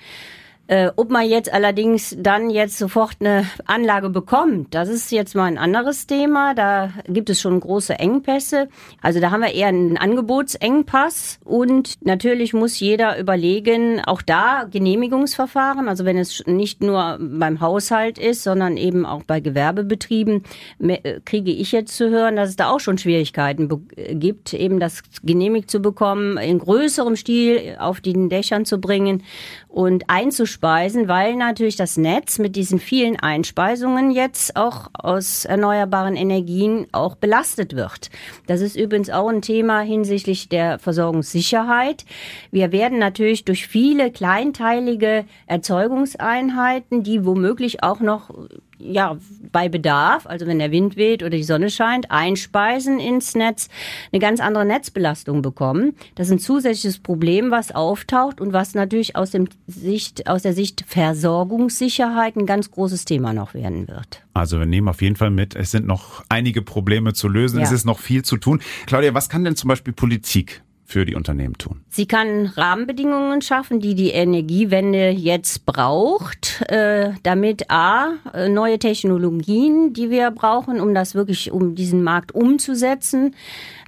Äh, 0.69 0.91
ob 0.97 1.11
man 1.11 1.27
jetzt 1.27 1.51
allerdings 1.51 2.15
dann 2.19 2.51
jetzt 2.51 2.77
sofort 2.77 3.17
eine 3.21 3.47
Anlage 3.65 4.11
bekommt, 4.11 4.75
das 4.75 4.91
ist 4.91 5.11
jetzt 5.11 5.35
mal 5.35 5.47
ein 5.47 5.57
anderes 5.57 6.07
Thema. 6.07 6.55
Da 6.55 6.93
gibt 7.07 7.31
es 7.31 7.41
schon 7.41 7.59
große 7.59 7.99
Engpässe. 7.99 8.69
Also 9.01 9.19
da 9.19 9.31
haben 9.31 9.41
wir 9.41 9.55
eher 9.55 9.69
einen 9.69 9.97
Angebotsengpass 9.97 11.41
und 11.43 11.95
natürlich 12.05 12.53
muss 12.53 12.79
jeder 12.81 13.19
überlegen, 13.19 14.03
auch 14.05 14.21
da 14.21 14.65
Genehmigungsverfahren, 14.71 15.89
also 15.89 16.05
wenn 16.05 16.19
es 16.19 16.45
nicht 16.47 16.83
nur 16.83 17.19
beim 17.19 17.63
Haushalt 17.63 18.19
ist, 18.19 18.43
sondern 18.43 18.77
eben 18.77 19.07
auch 19.07 19.23
bei 19.23 19.41
Gewerbebetrieben, 19.41 20.43
äh, 20.81 21.21
kriege 21.25 21.51
ich 21.51 21.73
jetzt 21.73 21.97
zu 21.97 22.11
hören, 22.11 22.37
dass 22.37 22.51
es 22.51 22.57
da 22.57 22.69
auch 22.69 22.81
schon 22.81 22.99
Schwierigkeiten 22.99 23.87
gibt, 24.11 24.53
eben 24.53 24.81
das 24.81 25.03
genehmigt 25.23 25.71
zu 25.71 25.81
bekommen, 25.81 26.37
in 26.37 26.59
größerem 26.59 27.17
Stil 27.17 27.77
auf 27.79 28.03
den 28.03 28.29
Dächern 28.29 28.67
zu 28.67 28.79
bringen 28.79 29.23
und 29.69 30.11
einzusparen 30.11 30.58
einspeisen, 30.59 31.09
weil 31.09 31.37
natürlich 31.37 31.77
das 31.77 31.97
Netz 31.97 32.39
mit 32.39 32.57
diesen 32.57 32.79
vielen 32.79 33.17
Einspeisungen 33.17 34.11
jetzt 34.11 34.57
auch 34.57 34.89
aus 34.93 35.45
erneuerbaren 35.45 36.17
Energien 36.17 36.87
auch 36.93 37.15
belastet 37.15 37.77
wird. 37.77 38.11
Das 38.47 38.61
ist 38.61 38.77
übrigens 38.77 39.11
auch 39.11 39.29
ein 39.29 39.43
Thema 39.43 39.81
hinsichtlich 39.81 40.49
der 40.49 40.79
Versorgungssicherheit. 40.79 42.05
Wir 42.51 42.73
werden 42.73 42.99
natürlich 42.99 43.45
durch 43.45 43.67
viele 43.67 44.11
kleinteilige 44.11 45.25
Erzeugungseinheiten, 45.47 47.03
die 47.03 47.25
womöglich 47.25 47.83
auch 47.83 48.01
noch 48.01 48.31
ja, 48.79 49.17
bei 49.53 49.69
Bedarf, 49.69 50.27
also 50.27 50.47
wenn 50.47 50.59
der 50.59 50.71
Wind 50.71 50.97
weht 50.97 51.23
oder 51.23 51.37
die 51.37 51.43
Sonne 51.43 51.71
scheint, 51.71 52.11
einspeisen 52.11 53.01
ins 53.01 53.35
Netz, 53.35 53.69
eine 54.13 54.21
ganz 54.21 54.41
andere 54.41 54.65
Netzbelastung 54.65 55.43
bekommen. 55.43 55.95
Das 56.15 56.29
ist 56.29 56.33
ein 56.33 56.39
zusätzliches 56.39 56.99
Problem, 56.99 57.51
was 57.51 57.75
auftaucht 57.75 58.41
und 58.41 58.53
was 58.53 58.75
natürlich 58.75 59.17
aus, 59.17 59.31
dem 59.31 59.49
Sicht, 59.67 60.29
aus 60.29 60.43
der 60.43 60.53
Sicht 60.53 60.85
Versorgungssicherheit 60.87 62.37
ein 62.37 62.47
ganz 62.47 62.71
großes 62.71 63.05
Thema 63.05 63.33
noch 63.33 63.55
werden 63.55 63.89
wird. 63.89 64.23
Also 64.35 64.59
wir 64.59 64.67
nehmen 64.67 64.89
auf 64.89 65.03
jeden 65.03 65.17
Fall 65.17 65.31
mit, 65.31 65.57
es 65.57 65.73
sind 65.73 65.87
noch 65.87 66.25
einige 66.29 66.63
Probleme 66.63 67.13
zu 67.13 67.29
lösen, 67.29 67.59
ja. 67.59 67.65
es 67.65 67.73
ist 67.73 67.85
noch 67.85 67.99
viel 67.99 68.23
zu 68.23 68.37
tun. 68.37 68.61
Claudia, 68.87 69.15
was 69.15 69.29
kann 69.29 69.45
denn 69.45 69.57
zum 69.57 69.69
Beispiel 69.69 69.93
Politik 69.93 70.63
für 70.89 71.05
die 71.05 71.15
Unternehmen 71.15 71.59
tun? 71.59 71.83
Sie 71.91 72.07
kann 72.07 72.47
Rahmenbedingungen 72.47 73.43
schaffen, 73.43 73.79
die 73.79 73.95
die 73.95 74.09
Energiewende 74.09 75.11
jetzt 75.11 75.67
braucht, 75.67 76.63
äh, 76.71 77.11
damit 77.23 77.71
a 77.71 78.15
äh, 78.33 78.49
neue 78.49 78.79
Technologien, 78.79 79.93
die 79.93 80.09
wir 80.09 80.31
brauchen, 80.31 80.81
um 80.81 80.95
das 80.95 81.15
wirklich, 81.15 81.53
um 81.53 81.75
diesen 81.75 82.03
Markt 82.03 82.33
umzusetzen, 82.33 83.35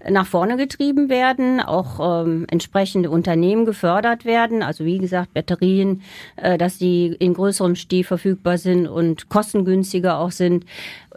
nach 0.08 0.26
vorne 0.26 0.56
getrieben 0.56 1.08
werden, 1.08 1.60
auch 1.60 2.24
ähm, 2.24 2.46
entsprechende 2.50 3.10
Unternehmen 3.10 3.64
gefördert 3.64 4.24
werden. 4.24 4.62
Also 4.62 4.84
wie 4.84 4.98
gesagt, 4.98 5.34
Batterien, 5.34 6.02
äh, 6.36 6.56
dass 6.56 6.78
die 6.78 7.08
in 7.18 7.34
größerem 7.34 7.76
Stil 7.76 8.04
verfügbar 8.04 8.58
sind 8.58 8.86
und 8.86 9.28
kostengünstiger 9.28 10.18
auch 10.18 10.30
sind, 10.30 10.64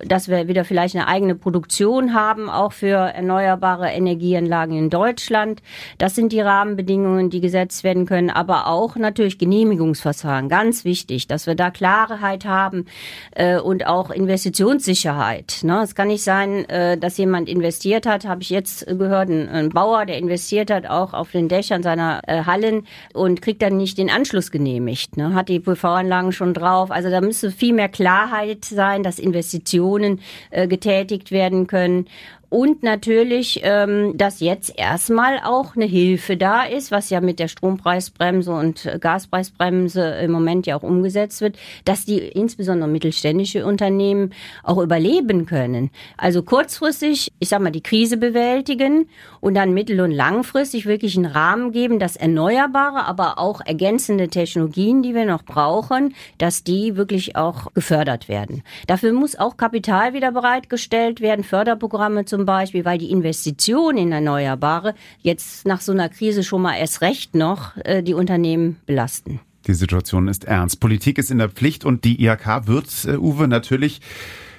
dass 0.06 0.28
wir 0.28 0.48
wieder 0.48 0.66
vielleicht 0.66 0.96
eine 0.96 1.08
eigene 1.08 1.36
Produktion 1.36 2.14
haben, 2.14 2.50
auch 2.50 2.74
für 2.74 2.96
erneuerbare 2.96 3.90
Energieanlagen 3.90 4.78
in 4.78 4.90
Deutschland. 4.90 5.62
Das 5.98 6.16
sind 6.16 6.32
die 6.32 6.42
Rahmenbedingungen, 6.42 7.30
die 7.30 7.42
gesetzt 7.42 7.84
werden 7.84 8.06
können, 8.06 8.30
aber 8.30 8.68
auch 8.68 8.96
natürlich 8.96 9.38
Genehmigungsverfahren, 9.38 10.50
ganz 10.50 10.84
wichtig, 10.84 11.28
dass 11.28 11.46
wir 11.46 11.56
da 11.56 11.70
Klarheit 11.70 12.46
haben 12.46 12.86
äh, 13.32 13.60
und 13.60 13.86
auch 13.86 14.10
Investitionssicherheit. 14.10 15.60
Ne? 15.62 15.82
Es 15.84 15.96
kann 15.96 16.08
nicht 16.08 16.24
sein, 16.24 16.68
äh, 16.70 16.98
dass 16.98 17.18
jemand 17.18 17.48
investiert 17.48 18.06
hat, 18.06 18.26
habe 18.26 18.42
ich 18.42 18.50
jetzt 18.50 18.73
gehört, 18.80 19.30
ein, 19.30 19.50
ein, 19.50 19.70
Bauer, 19.70 20.06
der 20.06 20.18
investiert 20.18 20.72
hat 20.72 20.86
auch 20.86 21.14
auf 21.14 21.32
den 21.32 21.48
Dächern 21.48 21.84
seiner 21.84 22.22
äh, 22.28 22.44
Hallen 22.46 22.88
und 23.14 23.42
kriegt 23.42 23.62
dann 23.62 23.78
nicht 23.78 23.98
den 23.98 24.10
Anschluss 24.10 24.52
genehmigt. 24.52 25.18
Ne? 25.18 25.34
Hat 25.34 25.50
die 25.50 25.60
PV-Anlagen 25.60 26.32
schon 26.32 26.54
drauf. 26.54 26.92
Also 26.92 27.10
da 27.10 27.22
müsste 27.22 27.52
viel 27.52 27.74
mehr 27.74 27.90
Klarheit 27.90 28.66
sein, 28.66 29.04
dass 29.04 29.20
Investitionen 29.20 30.22
äh, 30.52 30.68
getätigt 30.68 31.32
werden 31.32 31.68
können 31.68 32.08
und 32.54 32.84
natürlich, 32.84 33.62
ähm, 33.64 34.16
dass 34.16 34.40
jetzt 34.40 34.78
erstmal 34.78 35.40
auch 35.44 35.76
eine 35.76 35.86
Hilfe 35.86 36.38
da 36.38 36.62
ist, 36.66 36.92
was 36.92 37.10
ja 37.10 37.20
mit 37.20 37.40
der 37.40 37.48
Strompreisbremse 37.48 38.52
und 38.52 38.88
Gaspreisbremse 39.02 40.20
im 40.22 40.32
Moment 40.32 40.68
ja 40.68 40.76
auch 40.76 40.84
umgesetzt 40.84 41.42
wird, 41.42 41.58
dass 41.84 42.06
die 42.06 42.20
insbesondere 42.20 42.88
mittelständische 42.88 43.66
Unternehmen 43.66 44.36
auch 44.62 44.78
überleben 44.78 45.48
können. 45.48 45.90
Also 46.16 46.44
kurzfristig, 46.44 47.34
ich 47.40 47.50
sag 47.50 47.60
mal, 47.60 47.72
die 47.72 47.82
Krise 47.82 48.18
bewältigen 48.18 49.10
und 49.40 49.56
dann 49.56 49.74
mittel- 49.74 50.02
und 50.02 50.12
langfristig 50.12 50.86
wirklich 50.86 51.18
einen 51.18 51.26
Rahmen 51.26 51.72
geben, 51.72 51.98
dass 51.98 52.16
erneuerbare, 52.16 53.06
aber 53.06 53.40
auch 53.40 53.62
ergänzende 53.66 54.28
Technologien, 54.28 55.02
die 55.02 55.16
wir 55.16 55.26
noch 55.26 55.42
brauchen, 55.42 56.14
dass 56.38 56.64
die 56.64 56.98
wirklich 56.98 57.36
auch 57.36 57.74
gefördert 57.74 58.30
werden. 58.30 58.62
Dafür 58.86 59.12
muss 59.12 59.40
auch 59.40 59.58
Kapital 59.58 60.14
wieder 60.14 60.32
bereitgestellt 60.32 61.20
werden, 61.20 61.44
Förderprogramme 61.44 62.26
zum 62.26 62.43
Beispiel, 62.46 62.86
weil 62.86 62.98
die 62.98 63.12
Investition 63.12 63.98
in 63.98 64.12
Erneuerbare 64.12 64.96
jetzt 65.22 65.66
nach 65.66 65.82
so 65.82 65.92
einer 65.92 66.10
Krise 66.10 66.44
schon 66.44 66.62
mal 66.62 66.76
erst 66.78 67.02
recht 67.02 67.36
noch 67.36 67.76
äh, 67.84 68.04
die 68.04 68.14
Unternehmen 68.14 68.78
belasten. 68.86 69.40
Die 69.68 69.74
Situation 69.74 70.28
ist 70.28 70.44
ernst. 70.44 70.80
Politik 70.80 71.18
ist 71.18 71.32
in 71.32 71.38
der 71.38 71.50
Pflicht 71.50 71.86
und 71.86 72.04
die 72.04 72.24
IHK 72.24 72.68
wird, 72.68 73.06
äh, 73.06 73.18
Uwe, 73.18 73.48
natürlich 73.48 74.02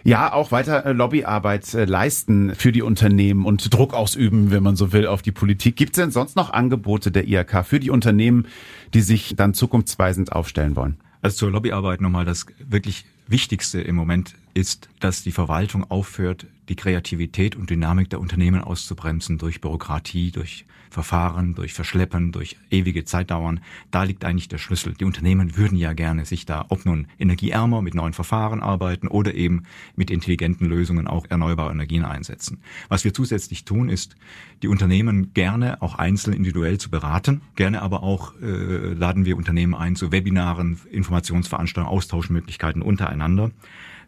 ja 0.03 0.33
auch 0.33 0.53
weiter 0.53 0.87
äh, 0.87 0.93
Lobbyarbeit 0.93 1.73
leisten 1.73 2.55
für 2.55 2.73
die 2.73 2.83
Unternehmen 2.83 3.45
und 3.45 3.73
Druck 3.73 3.95
ausüben, 3.95 4.51
wenn 4.51 4.63
man 4.63 4.77
so 4.77 4.93
will, 4.93 5.07
auf 5.07 5.23
die 5.23 5.33
Politik. 5.33 5.77
Gibt 5.77 5.97
es 5.97 6.03
denn 6.03 6.11
sonst 6.11 6.37
noch 6.37 6.53
Angebote 6.53 7.11
der 7.11 7.27
IHK 7.27 7.65
für 7.65 7.81
die 7.81 7.91
Unternehmen, 7.91 8.47
die 8.93 9.01
sich 9.01 9.35
dann 9.37 9.55
zukunftsweisend 9.55 10.33
aufstellen 10.33 10.77
wollen? 10.77 10.97
Also 11.23 11.37
zur 11.37 11.51
Lobbyarbeit 11.51 12.03
nochmal 12.03 12.27
das 12.27 12.47
wirklich 12.59 13.07
Wichtigste 13.27 13.81
im 13.81 13.97
Moment 13.97 14.35
ist, 14.53 14.89
dass 15.01 15.23
die 15.23 15.33
Verwaltung 15.33 15.91
aufhört, 15.91 16.47
die 16.69 16.77
Kreativität 16.77 17.57
und 17.57 17.71
Dynamik 17.71 18.11
der 18.11 18.21
Unternehmen 18.21 18.63
auszubremsen 18.63 19.39
durch 19.39 19.61
Bürokratie, 19.61 20.31
durch 20.31 20.65
Verfahren, 20.95 21.57
durch 21.57 21.75
Verschleppen, 21.75 22.31
durch 22.31 22.57
ewige 22.71 23.05
Zeitdauern. 23.05 23.61
Da 23.91 24.05
liegt 24.05 24.25
eigentlich 24.25 24.49
der 24.49 24.59
Schlüssel. 24.59 24.95
Die 24.95 25.05
Unternehmen 25.05 25.57
würden 25.57 25.77
ja 25.77 25.93
gerne 25.93 26.25
sich 26.25 26.47
da, 26.47 26.67
ob 26.69 26.87
nun 26.87 27.09
energieärmer 27.19 27.83
mit 27.83 27.95
neuen 27.95 28.13
Verfahren 28.13 28.63
arbeiten 28.63 29.09
oder 29.09 29.35
eben 29.35 29.65
mit 29.97 30.11
intelligenten 30.11 30.67
Lösungen 30.67 31.09
auch 31.09 31.27
erneuerbare 31.29 31.73
Energien 31.73 32.05
einsetzen. 32.05 32.61
Was 32.89 33.05
wir 33.05 33.13
zusätzlich 33.13 33.65
tun, 33.65 33.89
ist, 33.89 34.15
die 34.63 34.69
Unternehmen 34.69 35.35
gerne 35.35 35.83
auch 35.83 35.97
einzeln 35.97 36.33
individuell 36.33 36.79
zu 36.79 36.91
beraten. 36.91 37.43
Gerne 37.57 37.83
aber 37.83 38.05
auch 38.05 38.41
äh, 38.41 38.93
laden 38.95 39.25
wir 39.25 39.37
Unternehmen 39.37 39.75
ein 39.75 39.97
zu 39.97 40.13
Webinaren, 40.13 40.79
Informationsveranstaltungen, 40.91 41.93
Austauschmöglichkeiten 41.93 42.83
untereinander. 43.15 43.51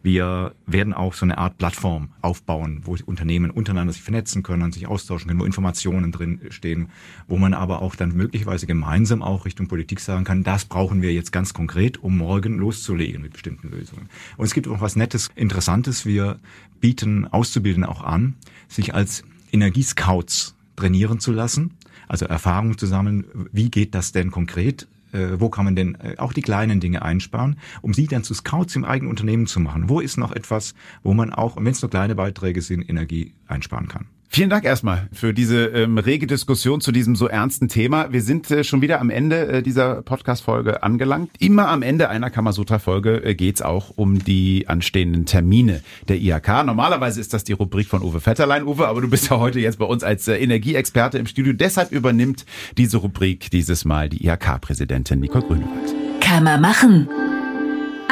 Wir 0.03 0.53
werden 0.67 0.93
auch 0.93 1.13
so 1.15 1.25
eine 1.25 1.37
Art 1.37 1.57
Plattform 1.57 2.09
aufbauen, 2.21 2.81
wo 2.85 2.95
Unternehmen 3.05 3.49
untereinander 3.49 3.91
sich 3.91 4.03
vernetzen 4.03 4.43
können, 4.43 4.71
sich 4.71 4.87
austauschen 4.87 5.27
können, 5.27 5.39
wo 5.39 5.45
Informationen 5.45 6.11
drin 6.11 6.39
stehen, 6.49 6.89
wo 7.27 7.37
man 7.37 7.53
aber 7.53 7.81
auch 7.81 7.95
dann 7.95 8.15
möglicherweise 8.15 8.67
gemeinsam 8.67 9.21
auch 9.21 9.45
Richtung 9.45 9.67
Politik 9.67 9.99
sagen 9.99 10.23
kann, 10.23 10.43
das 10.43 10.65
brauchen 10.65 11.01
wir 11.01 11.11
jetzt 11.13 11.31
ganz 11.31 11.53
konkret, 11.53 11.97
um 11.97 12.17
morgen 12.17 12.57
loszulegen 12.57 13.21
mit 13.21 13.33
bestimmten 13.33 13.69
Lösungen. 13.69 14.07
Und 14.37 14.45
es 14.45 14.53
gibt 14.53 14.67
auch 14.67 14.81
was 14.81 14.95
Nettes, 14.95 15.29
Interessantes. 15.35 16.05
Wir 16.05 16.39
bieten 16.79 17.25
Auszubildenden 17.25 17.89
auch 17.89 18.03
an, 18.03 18.35
sich 18.69 18.93
als 18.93 19.23
Energiescouts 19.51 20.55
trainieren 20.75 21.19
zu 21.19 21.31
lassen, 21.31 21.71
also 22.07 22.25
Erfahrungen 22.27 22.77
zu 22.77 22.85
sammeln, 22.85 23.25
wie 23.51 23.69
geht 23.71 23.95
das 23.95 24.11
denn 24.11 24.31
konkret 24.31 24.87
äh, 25.11 25.39
wo 25.39 25.49
kann 25.49 25.65
man 25.65 25.75
denn 25.75 25.95
äh, 25.95 26.15
auch 26.17 26.33
die 26.33 26.41
kleinen 26.41 26.79
Dinge 26.79 27.01
einsparen, 27.01 27.57
um 27.81 27.93
sie 27.93 28.07
dann 28.07 28.23
zu 28.23 28.33
Scouts 28.33 28.75
im 28.75 28.85
eigenen 28.85 29.09
Unternehmen 29.09 29.47
zu 29.47 29.59
machen. 29.59 29.89
Wo 29.89 29.99
ist 29.99 30.17
noch 30.17 30.31
etwas, 30.31 30.73
wo 31.03 31.13
man 31.13 31.33
auch, 31.33 31.57
wenn 31.57 31.67
es 31.67 31.81
nur 31.81 31.91
kleine 31.91 32.15
Beiträge 32.15 32.61
sind, 32.61 32.87
Energie 32.87 33.33
einsparen 33.47 33.87
kann? 33.87 34.07
Vielen 34.29 34.49
Dank 34.49 34.65
erstmal 34.65 35.07
für 35.13 35.33
diese 35.33 35.67
ähm, 35.67 35.97
rege 35.97 36.27
Diskussion 36.27 36.81
zu 36.81 36.91
diesem 36.91 37.15
so 37.15 37.27
ernsten 37.27 37.69
Thema. 37.69 38.11
Wir 38.11 38.21
sind 38.21 38.51
äh, 38.51 38.63
schon 38.63 38.81
wieder 38.81 38.99
am 38.99 39.09
Ende 39.09 39.47
äh, 39.47 39.63
dieser 39.63 40.01
Podcast-Folge 40.01 40.83
angelangt. 40.83 41.31
Immer 41.39 41.69
am 41.69 41.81
Ende 41.81 42.09
einer 42.09 42.29
Kamasutra-Folge 42.29 43.23
äh, 43.23 43.35
geht's 43.35 43.61
auch 43.61 43.93
um 43.95 44.23
die 44.23 44.67
anstehenden 44.67 45.25
Termine 45.25 45.81
der 46.07 46.17
IHK. 46.17 46.65
Normalerweise 46.65 47.21
ist 47.21 47.33
das 47.33 47.45
die 47.45 47.53
Rubrik 47.53 47.87
von 47.87 48.03
Uwe 48.03 48.19
Vetterlein. 48.19 48.63
Uwe, 48.63 48.87
aber 48.87 49.01
du 49.01 49.09
bist 49.09 49.29
ja 49.29 49.39
heute 49.39 49.59
jetzt 49.59 49.79
bei 49.79 49.85
uns 49.85 50.03
als 50.03 50.27
äh, 50.27 50.35
Energieexperte 50.35 51.17
im 51.17 51.25
Studio. 51.25 51.53
Deshalb 51.53 51.91
übernimmt 51.91 52.45
diese 52.77 52.97
Rubrik 52.97 53.49
dieses 53.49 53.85
Mal 53.85 54.09
die 54.09 54.25
IHK-Präsidentin 54.25 55.19
Nicole 55.19 55.45
Grünewald. 55.45 55.95
Kann 56.21 56.43
man 56.43 56.61
machen. 56.61 57.09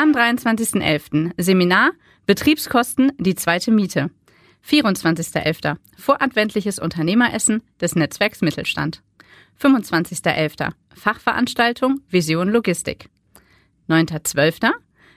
Am 0.02 0.12
23.11. 0.12 1.32
Seminar 1.38 1.92
Betriebskosten, 2.26 3.12
die 3.20 3.36
zweite 3.36 3.72
Miete. 3.72 4.10
24.11. 4.68 5.78
Voradventliches 5.98 6.80
Unternehmeressen 6.80 7.62
des 7.80 7.96
Netzwerks 7.96 8.42
Mittelstand. 8.42 9.04
25.11. 9.62 10.72
Fachveranstaltung 10.94 12.02
Vision 12.10 12.50
Logistik. 12.50 13.10
9.12. 13.90 14.72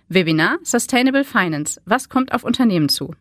Webinar 0.09 0.59
Sustainable 0.63 1.25
Finance. 1.25 1.81
Was 1.87 2.09
kommt 2.09 2.33
auf 2.33 2.45
Unternehmen 2.45 2.89
zu? 2.89 3.15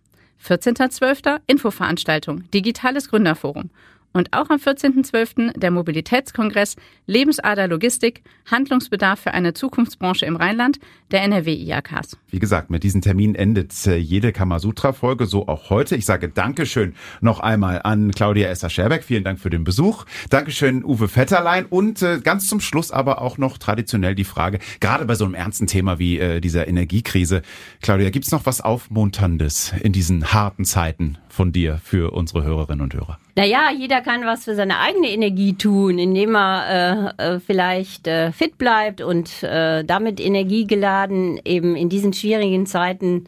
14.12. 0.43 1.39
Infoveranstaltung 1.47 2.49
Digitales 2.51 3.09
Gründerforum 3.09 3.69
und 4.17 4.33
auch 4.33 4.49
am 4.49 4.57
14.12. 4.57 5.57
der 5.57 5.71
Mobilitätskongress 5.71 6.75
Lebensader 7.05 7.67
Logistik, 7.67 8.23
Handlungsbedarf 8.49 9.19
für 9.19 9.33
eine 9.33 9.53
Zukunftsbranche 9.53 10.25
im 10.25 10.35
Rheinland 10.35 10.79
der 11.11 11.21
NRW-IAKs. 11.23 12.17
Wie 12.29 12.39
gesagt, 12.39 12.69
mit 12.69 12.83
diesen 12.83 13.01
Terminen 13.01 13.35
endet 13.35 13.87
äh, 13.87 13.95
jede 13.95 14.31
Kamasutra-Folge, 14.33 15.25
so 15.25 15.47
auch 15.47 15.69
heute. 15.69 15.95
Ich 15.95 16.05
sage 16.05 16.29
Dankeschön 16.29 16.95
noch 17.21 17.39
einmal 17.39 17.81
an 17.83 18.11
Claudia 18.11 18.49
Esser-Scherbeck. 18.49 19.03
Vielen 19.03 19.23
Dank 19.23 19.39
für 19.39 19.49
den 19.49 19.63
Besuch. 19.63 20.05
Dankeschön 20.29 20.83
Uwe 20.83 21.07
Vetterlein 21.07 21.65
und 21.65 22.01
äh, 22.01 22.19
ganz 22.21 22.47
zum 22.47 22.59
Schluss 22.59 22.91
aber 22.91 23.21
auch 23.21 23.37
noch 23.37 23.57
traditionell 23.57 24.15
die 24.15 24.23
Frage, 24.23 24.59
gerade 24.79 25.05
bei 25.05 25.15
so 25.15 25.25
einem 25.25 25.35
ernsten 25.35 25.67
Thema 25.67 25.99
wie 25.99 26.19
äh, 26.19 26.41
dieser 26.41 26.67
Energiekrise. 26.67 27.41
Claudia, 27.81 28.09
gibt's 28.09 28.31
noch 28.31 28.45
was 28.45 28.61
Aufmunterndes 28.61 29.73
in 29.81 29.93
diesen 29.93 30.33
harten 30.33 30.65
Zeiten 30.65 31.17
von 31.37 31.51
dir 31.51 31.79
für 31.83 32.11
unsere 32.11 32.43
Hörerinnen 32.43 32.81
und 32.81 32.95
Hörer? 32.95 33.19
Naja, 33.35 33.69
jeder 33.77 34.01
kann 34.01 34.25
was 34.25 34.45
für 34.45 34.55
seine 34.55 34.79
eigene 34.79 35.11
Energie 35.11 35.53
tun, 35.53 35.99
indem 35.99 36.35
er 36.35 37.13
äh, 37.19 37.35
äh, 37.35 37.39
vielleicht 37.39 38.07
äh, 38.07 38.31
fit 38.31 38.57
bleibt 38.57 39.01
und 39.01 39.43
äh, 39.43 39.85
damit 39.85 40.19
energiegeladen 40.19 41.39
eben 41.45 41.75
in 41.75 41.89
diesen 41.89 42.11
schwierigen 42.11 42.65
Zeiten 42.65 43.25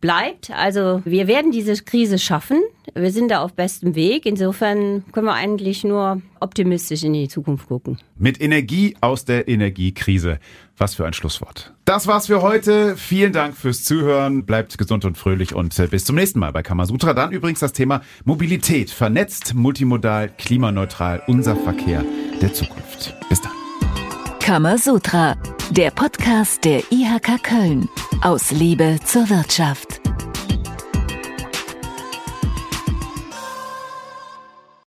bleibt. 0.00 0.50
Also 0.50 1.02
wir 1.04 1.28
werden 1.28 1.52
diese 1.52 1.74
Krise 1.84 2.18
schaffen. 2.18 2.60
Wir 2.96 3.12
sind 3.12 3.30
da 3.30 3.42
auf 3.42 3.54
bestem 3.54 3.94
Weg. 3.94 4.26
Insofern 4.26 5.04
können 5.12 5.26
wir 5.26 5.34
eigentlich 5.34 5.84
nur 5.84 6.20
optimistisch 6.40 7.04
in 7.04 7.12
die 7.12 7.28
Zukunft 7.28 7.68
gucken. 7.68 7.98
Mit 8.18 8.40
Energie 8.40 8.96
aus 9.00 9.24
der 9.24 9.46
Energiekrise. 9.46 10.40
Was 10.82 10.96
für 10.96 11.06
ein 11.06 11.12
Schlusswort. 11.12 11.72
Das 11.84 12.08
war's 12.08 12.26
für 12.26 12.42
heute. 12.42 12.96
Vielen 12.96 13.32
Dank 13.32 13.56
fürs 13.56 13.84
Zuhören. 13.84 14.44
Bleibt 14.44 14.76
gesund 14.78 15.04
und 15.04 15.16
fröhlich 15.16 15.54
und 15.54 15.78
äh, 15.78 15.86
bis 15.86 16.04
zum 16.04 16.16
nächsten 16.16 16.40
Mal 16.40 16.50
bei 16.50 16.64
Kamasutra. 16.64 17.14
Dann 17.14 17.30
übrigens 17.30 17.60
das 17.60 17.72
Thema 17.72 18.00
Mobilität. 18.24 18.90
Vernetzt, 18.90 19.54
multimodal, 19.54 20.28
klimaneutral, 20.28 21.22
unser 21.28 21.54
Verkehr 21.54 22.04
der 22.40 22.52
Zukunft. 22.52 23.14
Bis 23.28 23.40
dann. 23.40 23.52
Kamasutra, 24.40 25.36
der 25.70 25.92
Podcast 25.92 26.64
der 26.64 26.82
IHK 26.90 27.44
Köln. 27.44 27.88
Aus 28.20 28.50
Liebe 28.50 28.98
zur 29.04 29.30
Wirtschaft. 29.30 30.00